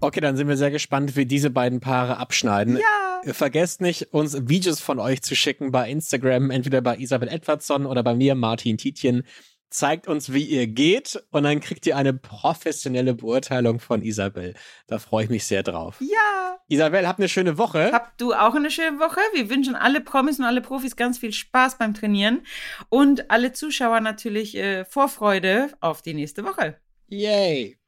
[0.00, 2.76] Okay, dann sind wir sehr gespannt, wie diese beiden Paare abschneiden.
[2.76, 3.05] Ja.
[3.24, 8.02] Vergesst nicht, uns Videos von euch zu schicken bei Instagram, entweder bei Isabel Edwardson oder
[8.02, 9.24] bei mir, Martin Tietjen.
[9.68, 14.54] Zeigt uns, wie ihr geht und dann kriegt ihr eine professionelle Beurteilung von Isabel.
[14.86, 15.96] Da freue ich mich sehr drauf.
[16.00, 16.58] Ja.
[16.68, 17.90] Isabel, habt eine schöne Woche.
[17.92, 19.20] Habt du auch eine schöne Woche?
[19.34, 22.42] Wir wünschen alle Promis und alle Profis ganz viel Spaß beim Trainieren
[22.88, 26.80] und alle Zuschauer natürlich äh, Vorfreude auf die nächste Woche.
[27.08, 27.78] Yay.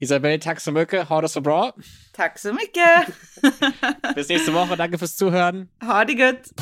[0.00, 1.08] Isabel, tack så mycket.
[1.08, 1.72] Ha det så bra.
[2.12, 3.14] Tack så mycket.
[4.14, 4.76] Bis nächste Woche.
[4.76, 5.68] Danke fürs Zuhören.
[5.82, 6.52] Ha det gut.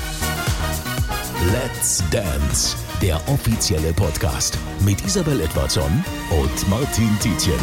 [1.52, 7.60] Let's Dance, der offizielle Podcast mit Isabel Edwardson und Martin Tietjen.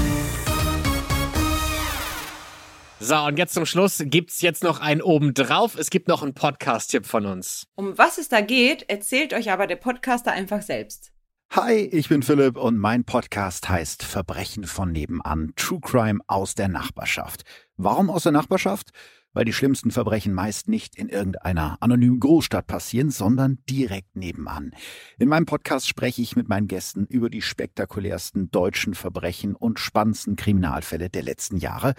[3.00, 5.76] So, und jetzt zum Schluss gibt's jetzt noch einen obendrauf.
[5.78, 7.66] Es gibt noch einen Podcast-Tipp von uns.
[7.76, 11.13] Um was es da geht, erzählt euch aber der Podcaster einfach selbst.
[11.56, 16.68] Hi, ich bin Philipp und mein Podcast heißt Verbrechen von nebenan, True Crime aus der
[16.68, 17.44] Nachbarschaft.
[17.78, 18.90] Warum aus der Nachbarschaft?
[19.34, 24.72] Weil die schlimmsten Verbrechen meist nicht in irgendeiner anonymen Großstadt passieren, sondern direkt nebenan.
[25.20, 30.36] In meinem Podcast spreche ich mit meinen Gästen über die spektakulärsten deutschen Verbrechen und spannendsten
[30.36, 31.94] Kriminalfälle der letzten Jahre.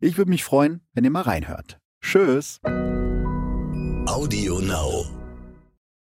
[0.00, 1.78] Ich würde mich freuen, wenn ihr mal reinhört.
[2.00, 2.58] Tschüss.
[4.06, 5.23] Audio Now.